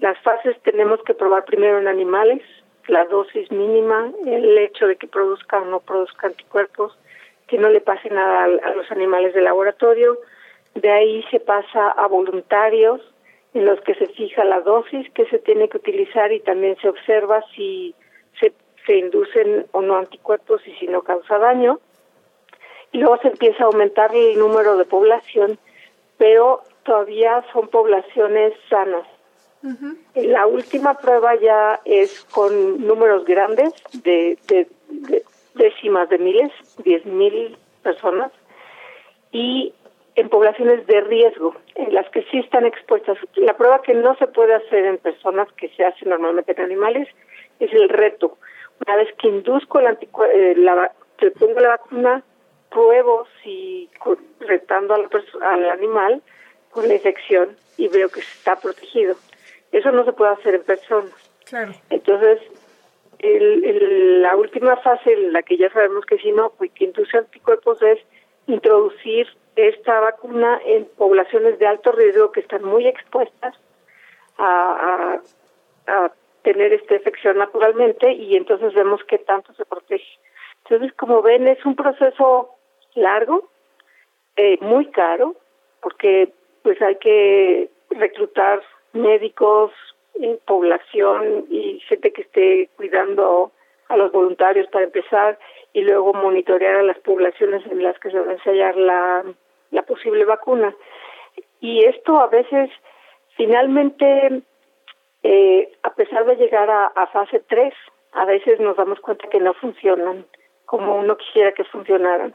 [0.00, 2.40] Las fases tenemos que probar primero en animales,
[2.86, 6.96] la dosis mínima, el hecho de que produzca o no produzca anticuerpos,
[7.48, 10.18] que no le pase nada a, los animales de laboratorio.
[10.76, 13.00] De ahí se pasa a voluntarios,
[13.54, 16.88] en los que se fija la dosis que se tiene que utilizar y también se
[16.88, 17.92] observa si
[18.38, 18.52] se,
[18.86, 21.80] se inducen o no anticuerpos y si no causa daño.
[22.92, 25.58] Y luego se empieza a aumentar el número de población,
[26.18, 29.04] pero todavía son poblaciones sanas
[30.14, 34.38] la última prueba ya es con números grandes de,
[35.54, 36.52] décimas de miles,
[36.84, 38.32] diez mil personas,
[39.32, 39.74] y
[40.14, 43.18] en poblaciones de riesgo, en las que sí están expuestas.
[43.36, 47.08] La prueba que no se puede hacer en personas, que se hace normalmente en animales,
[47.60, 48.38] es el reto.
[48.86, 52.22] Una vez que induzco el eh, la, que pongo la vacuna,
[52.70, 53.88] pruebo si
[54.40, 55.08] retando al,
[55.42, 56.22] al animal
[56.70, 59.16] con la infección y veo que está protegido.
[59.72, 61.10] Eso no se puede hacer en persona.
[61.44, 61.72] Claro.
[61.90, 62.40] Entonces,
[63.18, 67.16] el, la última fase, en la que ya sabemos que si no, pues, que induce
[67.16, 67.98] anticuerpos es
[68.46, 69.26] introducir
[69.56, 73.56] esta vacuna en poblaciones de alto riesgo que están muy expuestas
[74.38, 75.20] a,
[75.86, 76.12] a,
[76.42, 80.06] tener esta infección naturalmente y entonces vemos qué tanto se protege.
[80.96, 82.54] como ven, es un proceso
[82.94, 83.50] largo,
[84.36, 85.34] eh, muy caro,
[85.82, 86.32] porque
[86.62, 88.62] pues hay que reclutar
[88.92, 89.72] médicos,
[90.44, 93.52] población y gente que esté cuidando
[93.88, 95.38] a los voluntarios para empezar
[95.72, 99.24] y luego monitorear a las poblaciones en las que se va a ensayar la,
[99.70, 100.74] la posible vacuna.
[101.60, 102.70] Y esto a veces,
[103.36, 104.42] finalmente,
[105.22, 107.72] eh, a pesar de llegar a, a fase 3,
[108.12, 110.26] a veces nos damos cuenta que no funcionan
[110.66, 112.34] como uno quisiera que funcionaran.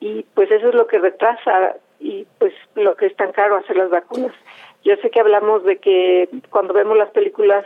[0.00, 3.76] Y pues eso es lo que retrasa y pues lo que es tan caro hacer
[3.76, 4.34] las vacunas.
[4.84, 7.64] Yo sé que hablamos de que cuando vemos las películas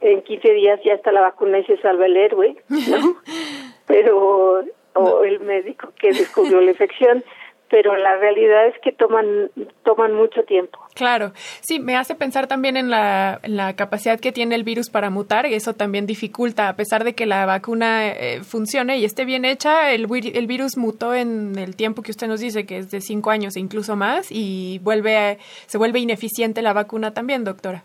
[0.00, 3.16] en 15 días ya está la vacuna y se salva el héroe, ¿no?
[3.86, 4.64] Pero
[4.94, 7.24] o el médico que descubrió la infección,
[7.72, 9.50] pero la realidad es que toman
[9.82, 10.78] toman mucho tiempo.
[10.94, 11.32] Claro,
[11.62, 15.46] sí, me hace pensar también en la, la capacidad que tiene el virus para mutar
[15.46, 19.46] y eso también dificulta, a pesar de que la vacuna eh, funcione y esté bien
[19.46, 23.00] hecha, el, el virus mutó en el tiempo que usted nos dice, que es de
[23.00, 27.84] cinco años e incluso más, y vuelve se vuelve ineficiente la vacuna también, doctora.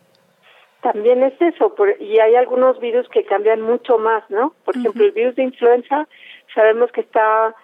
[0.82, 4.54] También es eso, y hay algunos virus que cambian mucho más, ¿no?
[4.66, 6.10] Por ejemplo, el virus de influenza,
[6.54, 7.56] sabemos que está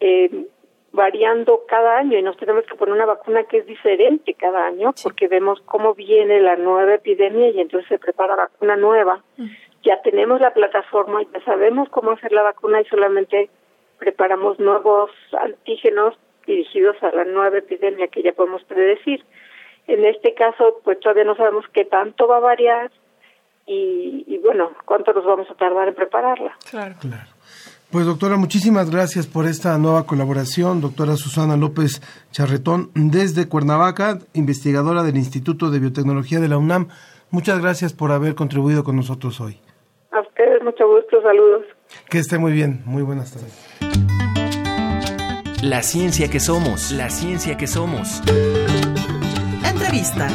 [0.00, 0.46] eh,
[0.96, 4.92] variando cada año y nos tenemos que poner una vacuna que es diferente cada año
[5.02, 9.22] porque vemos cómo viene la nueva epidemia y entonces se prepara vacuna nueva.
[9.84, 13.50] Ya tenemos la plataforma, ya sabemos cómo hacer la vacuna y solamente
[13.98, 16.14] preparamos nuevos antígenos
[16.46, 19.22] dirigidos a la nueva epidemia que ya podemos predecir.
[19.86, 22.90] En este caso, pues todavía no sabemos qué tanto va a variar
[23.66, 26.56] y, y bueno, cuánto nos vamos a tardar en prepararla.
[26.70, 26.94] Claro.
[27.00, 27.35] Claro.
[27.96, 30.82] Pues doctora, muchísimas gracias por esta nueva colaboración.
[30.82, 36.88] Doctora Susana López Charretón, desde Cuernavaca, investigadora del Instituto de Biotecnología de la UNAM.
[37.30, 39.62] Muchas gracias por haber contribuido con nosotros hoy.
[40.10, 41.64] A ustedes mucho gusto, saludos.
[42.10, 43.66] Que esté muy bien, muy buenas tardes.
[45.62, 48.20] La ciencia que somos, la ciencia que somos.
[49.64, 50.28] Entrevista.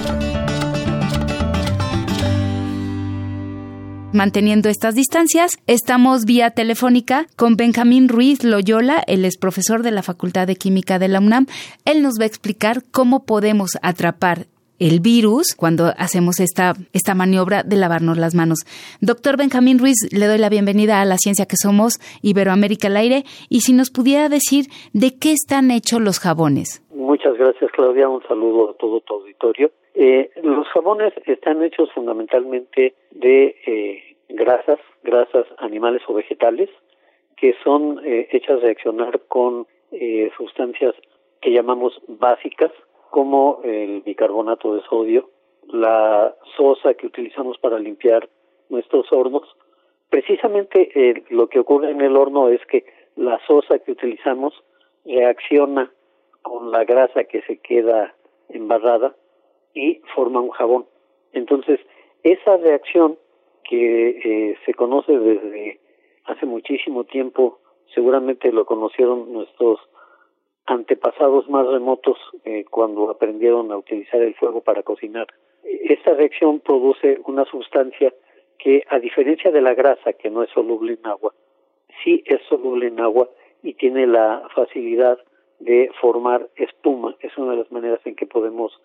[4.14, 10.04] Manteniendo estas distancias, estamos vía telefónica con Benjamín Ruiz Loyola, él es profesor de la
[10.04, 11.46] Facultad de Química de la UNAM.
[11.86, 14.48] Él nos va a explicar cómo podemos atrapar
[14.80, 18.60] el virus cuando hacemos esta, esta maniobra de lavarnos las manos.
[19.00, 23.24] Doctor Benjamín Ruiz, le doy la bienvenida a la ciencia que somos Iberoamérica al aire
[23.48, 26.84] y si nos pudiera decir de qué están hechos los jabones.
[26.94, 29.72] Muchas gracias Claudia, un saludo a todo tu auditorio.
[29.93, 36.69] Eh, los jabones están hechos fundamentalmente de eh, grasas, grasas animales o vegetales,
[37.38, 40.95] que son eh, hechas reaccionar con eh, sustancias
[41.41, 42.72] que llamamos básicas,
[43.09, 45.30] como el bicarbonato de sodio,
[45.68, 48.30] la sosa que utilizamos para limpiar
[48.69, 49.43] nuestros hornos.
[50.09, 52.85] Precisamente eh, lo que ocurre en el horno es que
[53.15, 54.53] la sosa que utilizamos
[55.05, 55.91] reacciona
[56.41, 58.13] con la grasa que se queda
[58.49, 59.15] embarrada
[59.73, 60.85] y forma un jabón.
[61.34, 61.80] Entonces,
[62.23, 63.18] esa reacción
[63.64, 65.80] que eh, se conoce desde
[66.26, 67.60] hace muchísimo tiempo,
[67.93, 69.80] seguramente lo conocieron nuestros
[70.65, 75.27] antepasados más remotos eh, cuando aprendieron a utilizar el fuego para cocinar.
[75.64, 78.14] Esta reacción produce una sustancia
[78.57, 81.34] que, a diferencia de la grasa, que no es soluble en agua,
[82.03, 83.30] sí es soluble en agua
[83.64, 85.19] y tiene la facilidad
[85.60, 87.15] de formar espuma.
[87.19, 88.80] Es una de las maneras en que podemos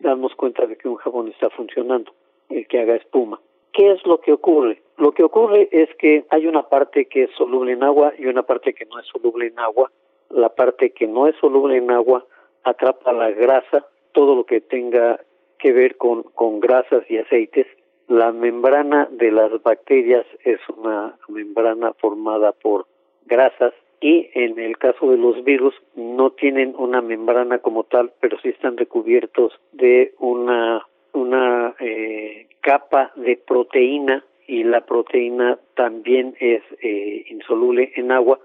[0.00, 2.12] darnos cuenta de que un jabón está funcionando,
[2.48, 3.40] el que haga espuma.
[3.72, 4.82] ¿Qué es lo que ocurre?
[4.96, 8.42] Lo que ocurre es que hay una parte que es soluble en agua y una
[8.42, 9.90] parte que no es soluble en agua.
[10.28, 12.24] La parte que no es soluble en agua
[12.64, 15.20] atrapa la grasa, todo lo que tenga
[15.58, 17.66] que ver con, con grasas y aceites.
[18.08, 22.86] La membrana de las bacterias es una membrana formada por
[23.26, 28.38] grasas y en el caso de los virus no tienen una membrana como tal, pero
[28.40, 36.62] sí están recubiertos de una una eh, capa de proteína y la proteína también es
[36.82, 38.38] eh, insoluble en agua,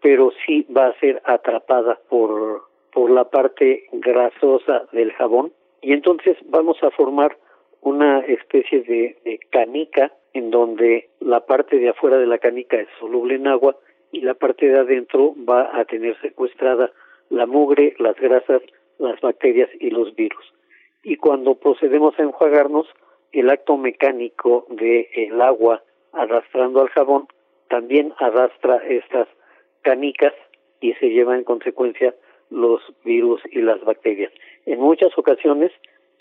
[0.00, 2.62] pero sí va a ser atrapada por
[2.92, 5.52] por la parte grasosa del jabón.
[5.80, 7.36] Y entonces vamos a formar
[7.80, 12.88] una especie de, de canica en donde la parte de afuera de la canica es
[13.00, 13.76] soluble en agua
[14.12, 16.92] y la parte de adentro va a tener secuestrada
[17.30, 18.60] la mugre, las grasas,
[18.98, 20.44] las bacterias y los virus.
[21.02, 22.86] Y cuando procedemos a enjuagarnos,
[23.32, 25.82] el acto mecánico del el agua
[26.12, 27.26] arrastrando al jabón
[27.68, 29.26] también arrastra estas
[29.80, 30.34] canicas
[30.80, 32.14] y se lleva en consecuencia
[32.50, 34.30] los virus y las bacterias.
[34.66, 35.72] En muchas ocasiones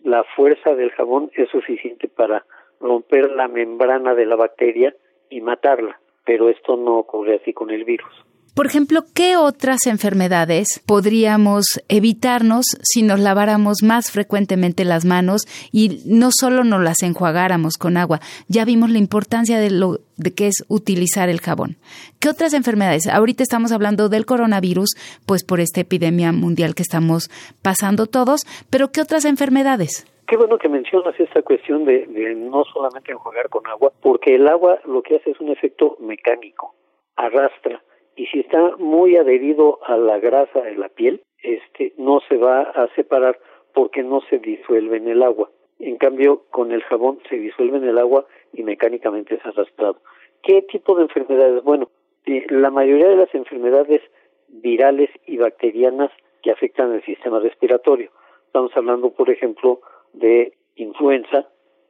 [0.01, 2.45] la fuerza del jabón es suficiente para
[2.79, 4.95] romper la membrana de la bacteria
[5.29, 8.11] y matarla pero esto no ocurre así con el virus.
[8.53, 16.01] Por ejemplo, ¿qué otras enfermedades podríamos evitarnos si nos laváramos más frecuentemente las manos y
[16.05, 18.19] no solo nos las enjuagáramos con agua?
[18.49, 21.77] Ya vimos la importancia de lo de que es utilizar el jabón.
[22.19, 23.07] ¿Qué otras enfermedades?
[23.07, 24.95] Ahorita estamos hablando del coronavirus,
[25.25, 27.29] pues por esta epidemia mundial que estamos
[27.61, 30.05] pasando todos, pero ¿qué otras enfermedades?
[30.31, 34.79] Qué bueno que mencionas esta cuestión de, no solamente enjuagar con agua, porque el agua
[34.85, 36.73] lo que hace es un efecto mecánico,
[37.17, 37.83] arrastra
[38.15, 42.61] y si está muy adherido a la grasa de la piel, este no se va
[42.61, 43.39] a separar
[43.73, 45.49] porque no se disuelve en el agua.
[45.79, 49.97] En cambio, con el jabón se disuelve en el agua y mecánicamente es arrastrado.
[50.43, 51.61] ¿Qué tipo de enfermedades?
[51.61, 51.89] Bueno,
[52.25, 54.01] eh, la mayoría de las enfermedades
[54.47, 56.09] virales y bacterianas
[56.41, 58.11] que afectan el sistema respiratorio.
[58.45, 59.81] Estamos hablando, por ejemplo,
[60.13, 61.47] de influenza,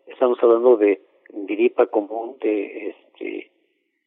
[0.08, 3.52] estamos hablando de gripa común, de este,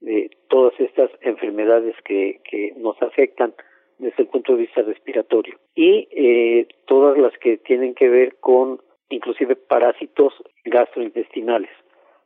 [0.00, 3.54] de todas estas enfermedades que, que nos afectan
[3.98, 5.58] desde el punto de vista respiratorio.
[5.74, 10.34] Y eh, todas las que tienen que ver con inclusive parásitos
[10.64, 11.70] gastrointestinales,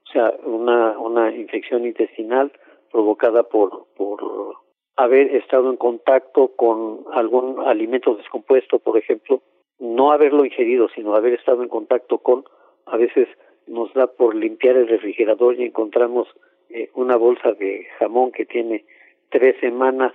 [0.08, 2.52] o sea, una, una infección intestinal
[2.90, 4.22] provocada por, por
[4.96, 9.42] haber estado en contacto con algún alimento descompuesto, por ejemplo,
[9.78, 12.44] no haberlo ingerido, sino haber estado en contacto con,
[12.86, 13.28] a veces
[13.66, 16.28] nos da por limpiar el refrigerador y encontramos
[16.70, 18.84] eh, una bolsa de jamón que tiene
[19.30, 20.12] tres semanas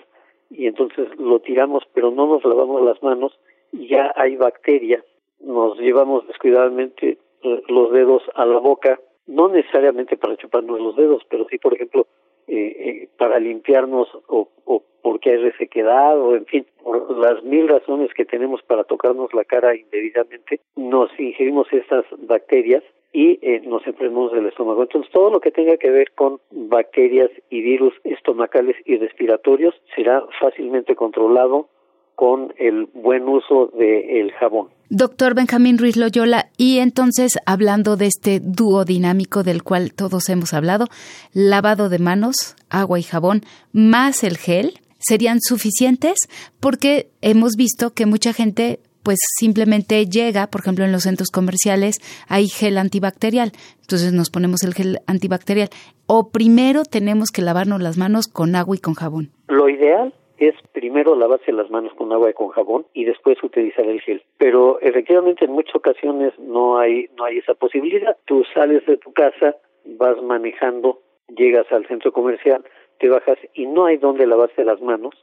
[0.49, 3.39] y entonces lo tiramos pero no nos lavamos las manos
[3.71, 5.03] y ya hay bacterias
[5.39, 11.23] nos llevamos descuidadamente eh, los dedos a la boca no necesariamente para chuparnos los dedos
[11.29, 12.07] pero sí por ejemplo
[12.47, 18.13] eh, para limpiarnos o, o porque hay resequedad o en fin por las mil razones
[18.13, 22.83] que tenemos para tocarnos la cara indebidamente nos ingerimos estas bacterias
[23.13, 24.81] y eh, nos enfermamos del estómago.
[24.81, 30.23] Entonces, todo lo que tenga que ver con bacterias y virus estomacales y respiratorios será
[30.41, 31.67] fácilmente controlado
[32.15, 34.69] con el buen uso del jabón.
[34.95, 40.53] Doctor Benjamín Ruiz Loyola, y entonces hablando de este dúo dinámico del cual todos hemos
[40.53, 40.85] hablado,
[41.33, 43.41] lavado de manos, agua y jabón,
[43.71, 46.19] más el gel, ¿serían suficientes?
[46.59, 51.95] Porque hemos visto que mucha gente pues simplemente llega, por ejemplo, en los centros comerciales
[52.27, 53.51] hay gel antibacterial,
[53.81, 55.69] entonces nos ponemos el gel antibacterial.
[56.05, 59.31] O primero tenemos que lavarnos las manos con agua y con jabón.
[59.47, 60.13] Lo ideal
[60.47, 64.23] es primero lavarse las manos con agua y con jabón y después utilizar el gel.
[64.37, 68.17] Pero efectivamente en muchas ocasiones no hay no hay esa posibilidad.
[68.25, 69.55] Tú sales de tu casa,
[69.85, 72.63] vas manejando, llegas al centro comercial,
[72.99, 75.13] te bajas y no hay donde lavarse las manos.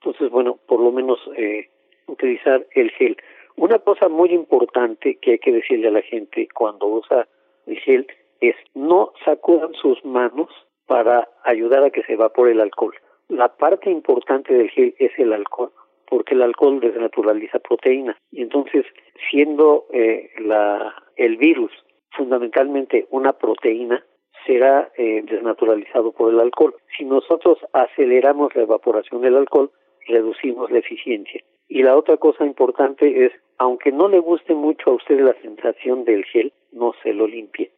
[0.00, 1.68] Entonces, bueno, por lo menos eh,
[2.06, 3.16] utilizar el gel.
[3.56, 7.26] Una cosa muy importante que hay que decirle a la gente cuando usa
[7.66, 8.06] el gel
[8.40, 10.48] es no sacudan sus manos
[10.86, 12.94] para ayudar a que se evapore el alcohol.
[13.28, 15.70] La parte importante del gel es el alcohol,
[16.08, 18.16] porque el alcohol desnaturaliza proteínas.
[18.30, 18.86] Y entonces,
[19.30, 21.70] siendo eh, la, el virus
[22.16, 24.04] fundamentalmente una proteína,
[24.46, 26.74] será eh, desnaturalizado por el alcohol.
[26.96, 29.70] Si nosotros aceleramos la evaporación del alcohol,
[30.06, 31.42] reducimos la eficiencia.
[31.68, 36.04] Y la otra cosa importante es, aunque no le guste mucho a usted la sensación
[36.04, 37.72] del gel, no se lo limpie.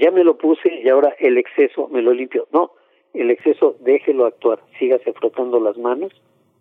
[0.00, 2.48] Ya me lo puse y ahora el exceso me lo limpio.
[2.52, 2.72] No,
[3.16, 6.12] el exceso déjelo actuar, sígase frotando las manos.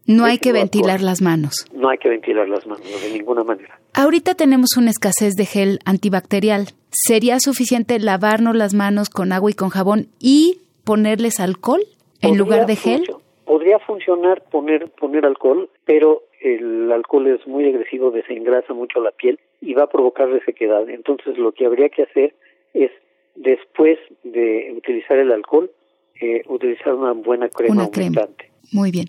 [0.08, 1.66] No hay que ventilar las manos.
[1.74, 3.80] No hay que ventilar las manos, de ninguna manera.
[3.94, 6.68] Ahorita tenemos una escasez de gel antibacterial.
[6.92, 11.82] ¿Sería suficiente lavarnos las manos con agua y con jabón y ponerles alcohol
[12.22, 13.04] en lugar de gel?
[13.46, 19.40] Podría funcionar poner, poner alcohol, pero el alcohol es muy agresivo, desengrasa mucho la piel
[19.60, 20.88] y va a provocar resequedad.
[20.90, 22.36] Entonces lo que habría que hacer
[22.76, 22.92] es,
[23.36, 25.72] después de utilizar el alcohol,
[26.20, 28.28] eh, utilizar una buena crema una
[28.72, 29.08] Muy bien.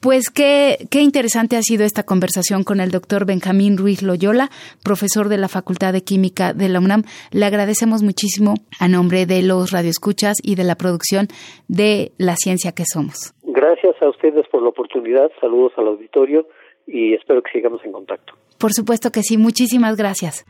[0.00, 4.50] Pues qué, qué interesante ha sido esta conversación con el doctor Benjamín Ruiz Loyola,
[4.84, 7.02] profesor de la Facultad de Química de la UNAM.
[7.32, 11.26] Le agradecemos muchísimo a nombre de los radioescuchas y de la producción
[11.68, 13.34] de La Ciencia que Somos.
[13.42, 15.30] Gracias a ustedes por la oportunidad.
[15.40, 16.46] Saludos al auditorio
[16.86, 18.34] y espero que sigamos en contacto.
[18.58, 20.46] Por supuesto que sí, muchísimas gracias.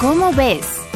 [0.00, 0.91] ¿Cómo ves?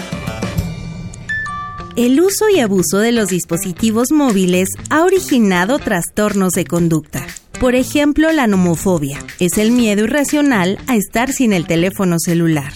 [1.97, 7.27] El uso y abuso de los dispositivos móviles ha originado trastornos de conducta.
[7.59, 12.71] Por ejemplo, la nomofobia es el miedo irracional a estar sin el teléfono celular.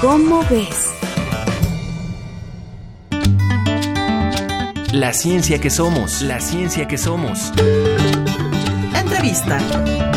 [0.00, 0.90] ¿Cómo ves?
[4.92, 7.52] La ciencia que somos, la ciencia que somos.
[8.92, 10.09] Entrevista.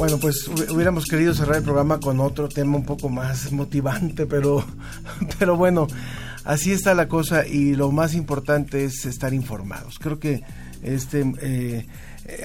[0.00, 4.64] Bueno, pues hubiéramos querido cerrar el programa con otro tema un poco más motivante, pero,
[5.38, 5.88] pero bueno,
[6.42, 9.98] así está la cosa y lo más importante es estar informados.
[9.98, 10.42] Creo que
[10.82, 11.86] este eh,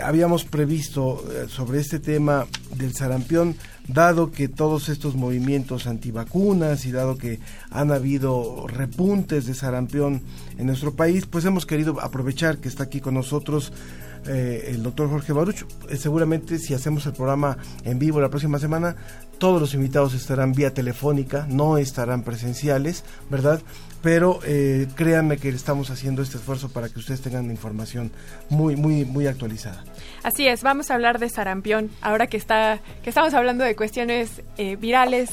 [0.03, 2.45] habíamos previsto eh, sobre este tema
[2.75, 3.55] del sarampión,
[3.87, 7.39] dado que todos estos movimientos antivacunas y dado que
[7.71, 10.23] han habido repuntes de sarampión
[10.57, 13.71] en nuestro país, pues hemos querido aprovechar que está aquí con nosotros
[14.27, 15.65] eh, el doctor Jorge Baruch.
[15.97, 18.95] seguramente si hacemos el programa en vivo la próxima semana,
[19.37, 23.61] todos los invitados estarán vía telefónica, no estarán presenciales, ¿verdad?
[24.01, 28.11] Pero eh, créanme que estamos haciendo este esfuerzo para que ustedes tengan información
[28.49, 29.83] muy, muy, muy actualizada.
[30.23, 34.41] Así es, vamos a hablar de sarampión, ahora que, está, que estamos hablando de cuestiones
[34.57, 35.29] eh, virales,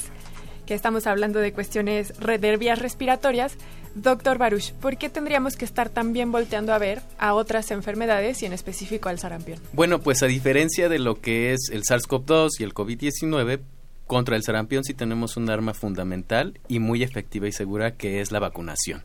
[0.67, 3.57] que estamos hablando de cuestiones de vías respiratorias.
[3.95, 8.47] Doctor Baruch, ¿por qué tendríamos que estar también volteando a ver a otras enfermedades y
[8.47, 9.59] en específico al sarampión?
[9.73, 13.61] Bueno, pues a diferencia de lo que es el SARS-CoV-2 y el COVID-19,
[14.07, 18.33] contra el sarampión sí tenemos un arma fundamental y muy efectiva y segura que es
[18.33, 19.03] la vacunación.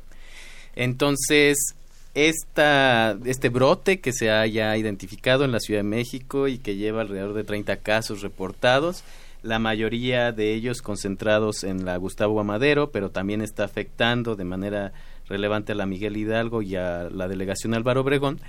[0.75, 1.75] Entonces,
[2.13, 7.01] esta, este brote que se haya identificado en la Ciudad de México y que lleva
[7.01, 9.03] alrededor de 30 casos reportados,
[9.43, 14.93] la mayoría de ellos concentrados en la Gustavo Amadero, pero también está afectando de manera
[15.27, 18.39] relevante a la Miguel Hidalgo y a la delegación Álvaro Obregón,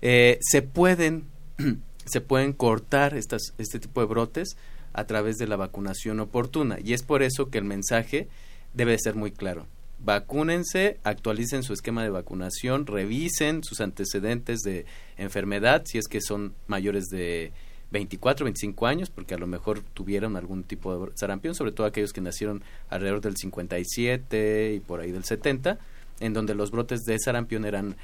[0.00, 1.24] eh, se pueden
[2.08, 4.56] se pueden cortar estas, este tipo de brotes
[4.92, 8.28] a través de la vacunación oportuna y es por eso que el mensaje
[8.74, 9.66] debe ser muy claro.
[10.00, 16.54] Vacúnense, actualicen su esquema de vacunación, revisen sus antecedentes de enfermedad si es que son
[16.68, 17.52] mayores de
[17.90, 22.12] 24, 25 años, porque a lo mejor tuvieron algún tipo de sarampión, sobre todo aquellos
[22.12, 25.78] que nacieron alrededor del 57 y por ahí del 70,
[26.20, 27.96] en donde los brotes de sarampión eran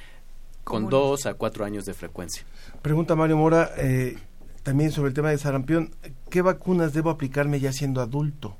[0.62, 2.44] con dos a cuatro años de frecuencia.
[2.81, 4.16] Pregunta Mario Mora, eh,
[4.62, 5.94] también sobre el tema de sarampión,
[6.31, 8.56] ¿qué vacunas debo aplicarme ya siendo adulto?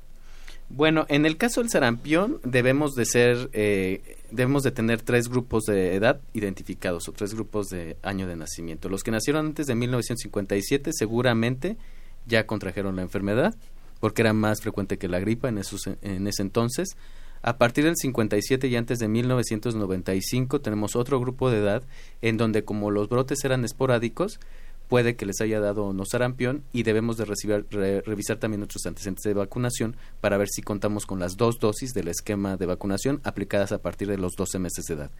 [0.69, 5.65] Bueno, en el caso del sarampión debemos de ser, eh, debemos de tener tres grupos
[5.65, 8.89] de edad identificados o tres grupos de año de nacimiento.
[8.89, 11.77] Los que nacieron antes de 1957 seguramente
[12.25, 13.55] ya contrajeron la enfermedad
[13.99, 16.97] porque era más frecuente que la gripa en, esos, en ese entonces.
[17.41, 21.83] A partir del 57 y antes de 1995 tenemos otro grupo de edad
[22.21, 24.39] en donde como los brotes eran esporádicos,
[24.87, 29.23] puede que les haya dado no sarampión y debemos de recibir, revisar también nuestros antecedentes
[29.23, 33.71] de vacunación para ver si contamos con las dos dosis del esquema de vacunación aplicadas
[33.71, 35.11] a partir de los 12 meses de edad,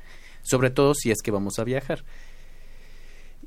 [0.44, 2.04] sobre todo si es que vamos a viajar.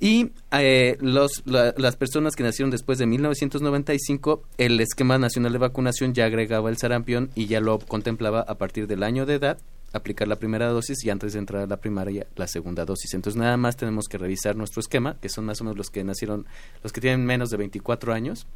[0.01, 6.27] Y eh, las personas que nacieron después de 1995, el esquema nacional de vacunación ya
[6.27, 9.59] agregaba el sarampión y ya lo contemplaba a partir del año de edad
[9.93, 13.15] aplicar la primera dosis y antes de entrar a la primaria la segunda dosis.
[13.15, 16.05] Entonces nada más tenemos que revisar nuestro esquema, que son más o menos los que
[16.05, 16.47] nacieron,
[16.82, 18.47] los que tienen menos de 24 años,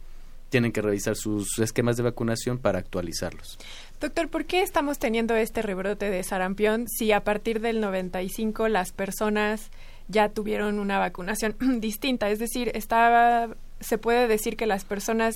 [0.50, 3.59] tienen que revisar sus esquemas de vacunación para actualizarlos.
[4.00, 8.92] Doctor, ¿por qué estamos teniendo este rebrote de sarampión si a partir del 95 las
[8.92, 9.70] personas
[10.09, 12.28] ya tuvieron una vacunación distinta?
[12.28, 13.48] Es decir, estaba,
[13.80, 15.34] se puede decir que las personas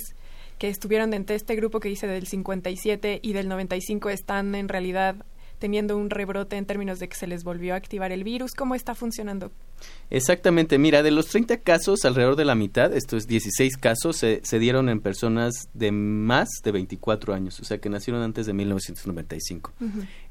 [0.59, 4.69] que estuvieron dentro de este grupo que dice del 57 y del 95 están en
[4.69, 5.15] realidad
[5.59, 8.53] teniendo un rebrote en términos de que se les volvió a activar el virus.
[8.53, 9.51] ¿Cómo está funcionando?
[10.09, 14.59] Exactamente, mira, de los 30 casos, alrededor de la mitad, estos 16 casos, se, se
[14.59, 19.73] dieron en personas de más de 24 años, o sea, que nacieron antes de 1995.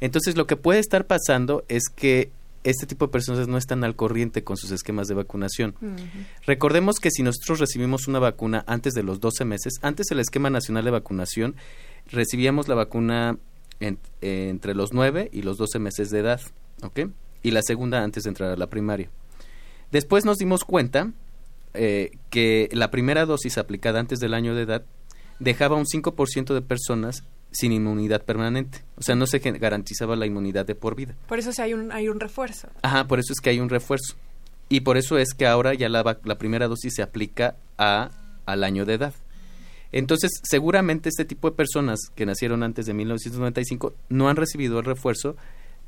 [0.00, 2.30] Entonces, lo que puede estar pasando es que
[2.64, 5.74] este tipo de personas no están al corriente con sus esquemas de vacunación.
[6.46, 10.50] Recordemos que si nosotros recibimos una vacuna antes de los 12 meses, antes el esquema
[10.50, 11.54] nacional de vacunación,
[12.10, 13.38] recibíamos la vacuna
[13.80, 16.40] entre los 9 y los 12 meses de edad,
[16.82, 17.00] ¿ok?
[17.42, 19.10] Y la segunda antes de entrar a la primaria.
[19.92, 21.12] Después nos dimos cuenta
[21.74, 24.84] eh, que la primera dosis aplicada antes del año de edad
[25.38, 28.82] dejaba un 5% de personas sin inmunidad permanente.
[28.96, 31.14] O sea, no se garantizaba la inmunidad de por vida.
[31.28, 32.68] Por eso sí hay un, hay un refuerzo.
[32.82, 34.16] Ajá, por eso es que hay un refuerzo.
[34.68, 38.10] Y por eso es que ahora ya la, la primera dosis se aplica a,
[38.46, 39.14] al año de edad.
[39.98, 44.84] Entonces, seguramente este tipo de personas que nacieron antes de 1995 no han recibido el
[44.84, 45.36] refuerzo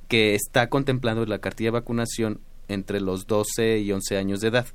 [0.09, 4.67] que está contemplando la cartilla de vacunación entre los 12 y 11 años de edad.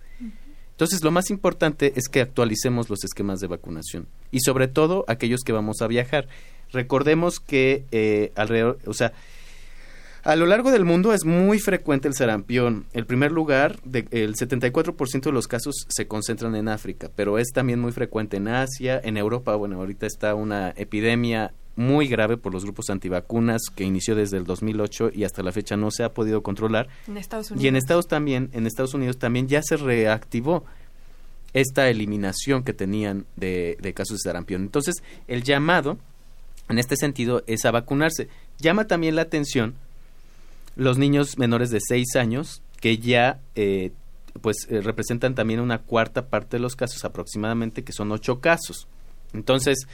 [0.69, 5.41] Entonces, lo más importante es que actualicemos los esquemas de vacunación y sobre todo aquellos
[5.43, 6.27] que vamos a viajar.
[6.71, 9.13] Recordemos que eh, alrededor, o sea,
[10.23, 12.85] a lo largo del mundo es muy frecuente el sarampión.
[12.93, 17.49] El primer lugar, de, el 74% de los casos se concentran en África, pero es
[17.51, 19.55] también muy frecuente en Asia, en Europa.
[19.55, 24.45] Bueno, ahorita está una epidemia muy grave por los grupos antivacunas que inició desde el
[24.45, 26.87] 2008 y hasta la fecha no se ha podido controlar.
[27.07, 27.63] En Estados Unidos.
[27.63, 30.63] Y en Estados también, en Estados Unidos también ya se reactivó
[31.51, 34.61] esta eliminación que tenían de, de casos de sarampión.
[34.61, 35.97] Entonces, el llamado
[36.69, 38.29] en este sentido es a vacunarse.
[38.59, 39.75] Llama también la atención
[40.75, 43.91] los niños menores de 6 años, que ya eh,
[44.41, 48.87] pues eh, representan también una cuarta parte de los casos aproximadamente, que son 8 casos.
[49.33, 49.87] Entonces,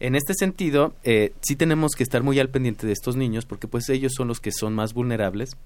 [0.00, 3.68] en este sentido, eh, sí tenemos que estar muy al pendiente de estos niños, porque
[3.68, 5.56] pues ellos son los que son más vulnerables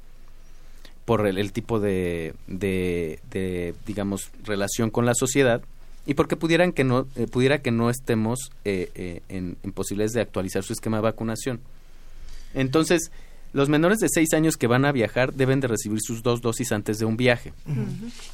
[1.04, 5.62] por el, tipo de, de, digamos, relación con la sociedad
[6.06, 10.20] y porque pudieran que no, eh, pudiera que no estemos eh, eh, en, posibilidades de
[10.20, 11.60] actualizar su esquema de vacunación.
[12.54, 13.10] Entonces,
[13.56, 16.72] los menores de 6 años que van a viajar deben de recibir sus dos dosis
[16.72, 17.54] antes de un viaje.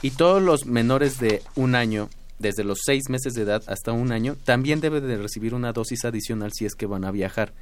[0.03, 2.09] Y todos los menores de un año,
[2.41, 6.05] desde los 6 meses de edad hasta un año, también deben de recibir una dosis
[6.05, 7.53] adicional si es que van a viajar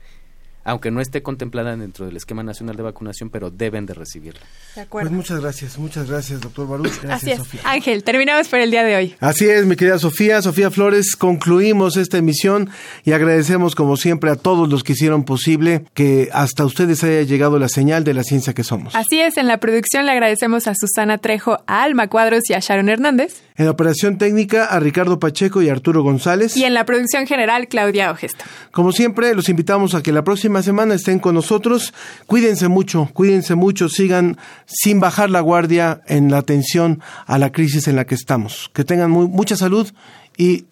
[0.64, 4.40] aunque no esté contemplada dentro del esquema nacional de vacunación, pero deben de recibirla.
[4.74, 5.08] De acuerdo.
[5.08, 6.90] Pues muchas gracias, muchas gracias, doctor Baruch.
[7.02, 7.64] Gracias, Así es.
[7.64, 9.14] Ángel, terminamos por el día de hoy.
[9.20, 12.70] Así es, mi querida Sofía, Sofía Flores, concluimos esta emisión
[13.04, 17.58] y agradecemos como siempre a todos los que hicieron posible que hasta ustedes haya llegado
[17.58, 18.94] la señal de la ciencia que somos.
[18.94, 22.60] Así es, en la producción le agradecemos a Susana Trejo, a Alma Cuadros y a
[22.60, 23.42] Sharon Hernández.
[23.60, 26.56] En la operación técnica a Ricardo Pacheco y Arturo González.
[26.56, 28.42] Y en la producción general, Claudia Ogesto.
[28.70, 31.92] Como siempre, los invitamos a que la próxima semana estén con nosotros.
[32.24, 37.86] Cuídense mucho, cuídense mucho, sigan sin bajar la guardia en la atención a la crisis
[37.86, 38.70] en la que estamos.
[38.72, 39.92] Que tengan mucha salud
[40.38, 40.64] y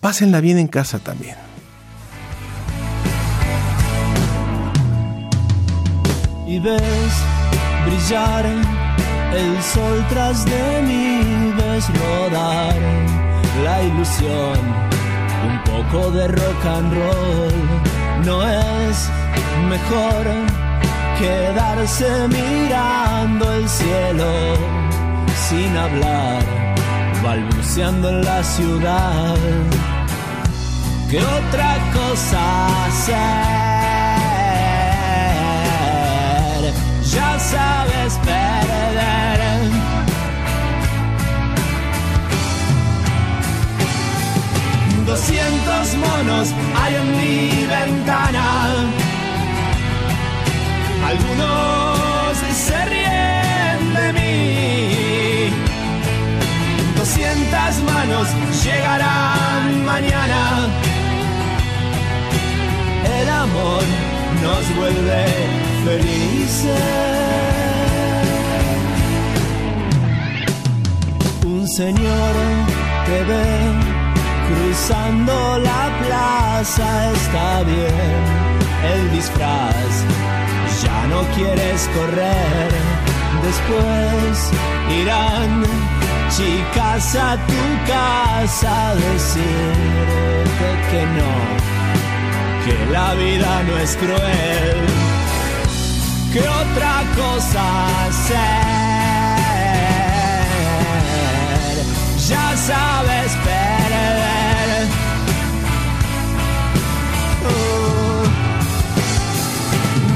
[0.00, 1.36] pásenla bien en casa también.
[6.46, 7.12] Y ves
[7.84, 8.46] brillar
[9.34, 11.11] el sol tras de mí,
[11.74, 12.74] es rodar
[13.64, 14.58] la ilusión,
[15.48, 17.52] un poco de rock and roll,
[18.24, 19.10] no es
[19.68, 20.26] mejor
[21.18, 24.56] quedarse mirando el cielo
[25.48, 26.42] sin hablar,
[27.22, 29.36] balbuceando en la ciudad.
[31.10, 33.52] ¿Qué otra cosa hacer?
[37.14, 38.81] Ya sabes, pero
[45.12, 48.46] 200 monos hay en mi ventana.
[51.06, 55.50] Algunos se ríen de mí.
[56.96, 58.26] 200 manos
[58.64, 60.68] llegarán mañana.
[63.20, 63.82] El amor
[64.42, 65.26] nos vuelve
[65.84, 66.72] felices.
[71.44, 72.34] Un señor
[73.04, 73.91] te ve
[74.54, 78.42] cruzando la plaza está bien
[78.92, 79.92] el disfraz.
[80.82, 82.70] Ya no quieres correr,
[83.42, 84.50] después
[85.00, 85.52] irán
[86.36, 91.32] chicas a tu casa a decirte que no,
[92.64, 94.80] que la vida no es cruel,
[96.32, 97.64] que otra cosa
[98.06, 98.92] hacer.
[102.28, 103.61] Ya sabes, pero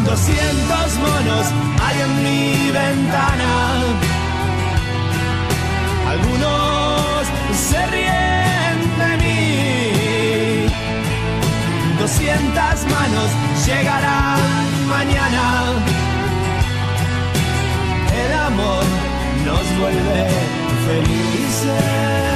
[0.04, 1.46] 200 monos
[1.82, 3.52] hay en mi ventana.
[6.08, 7.26] Algunos
[7.68, 10.66] se ríen de mí.
[12.00, 13.30] 200 manos
[13.66, 14.40] llegarán
[14.88, 15.44] mañana.
[18.24, 18.84] El amor
[19.44, 20.28] nos vuelve
[20.86, 22.35] felices.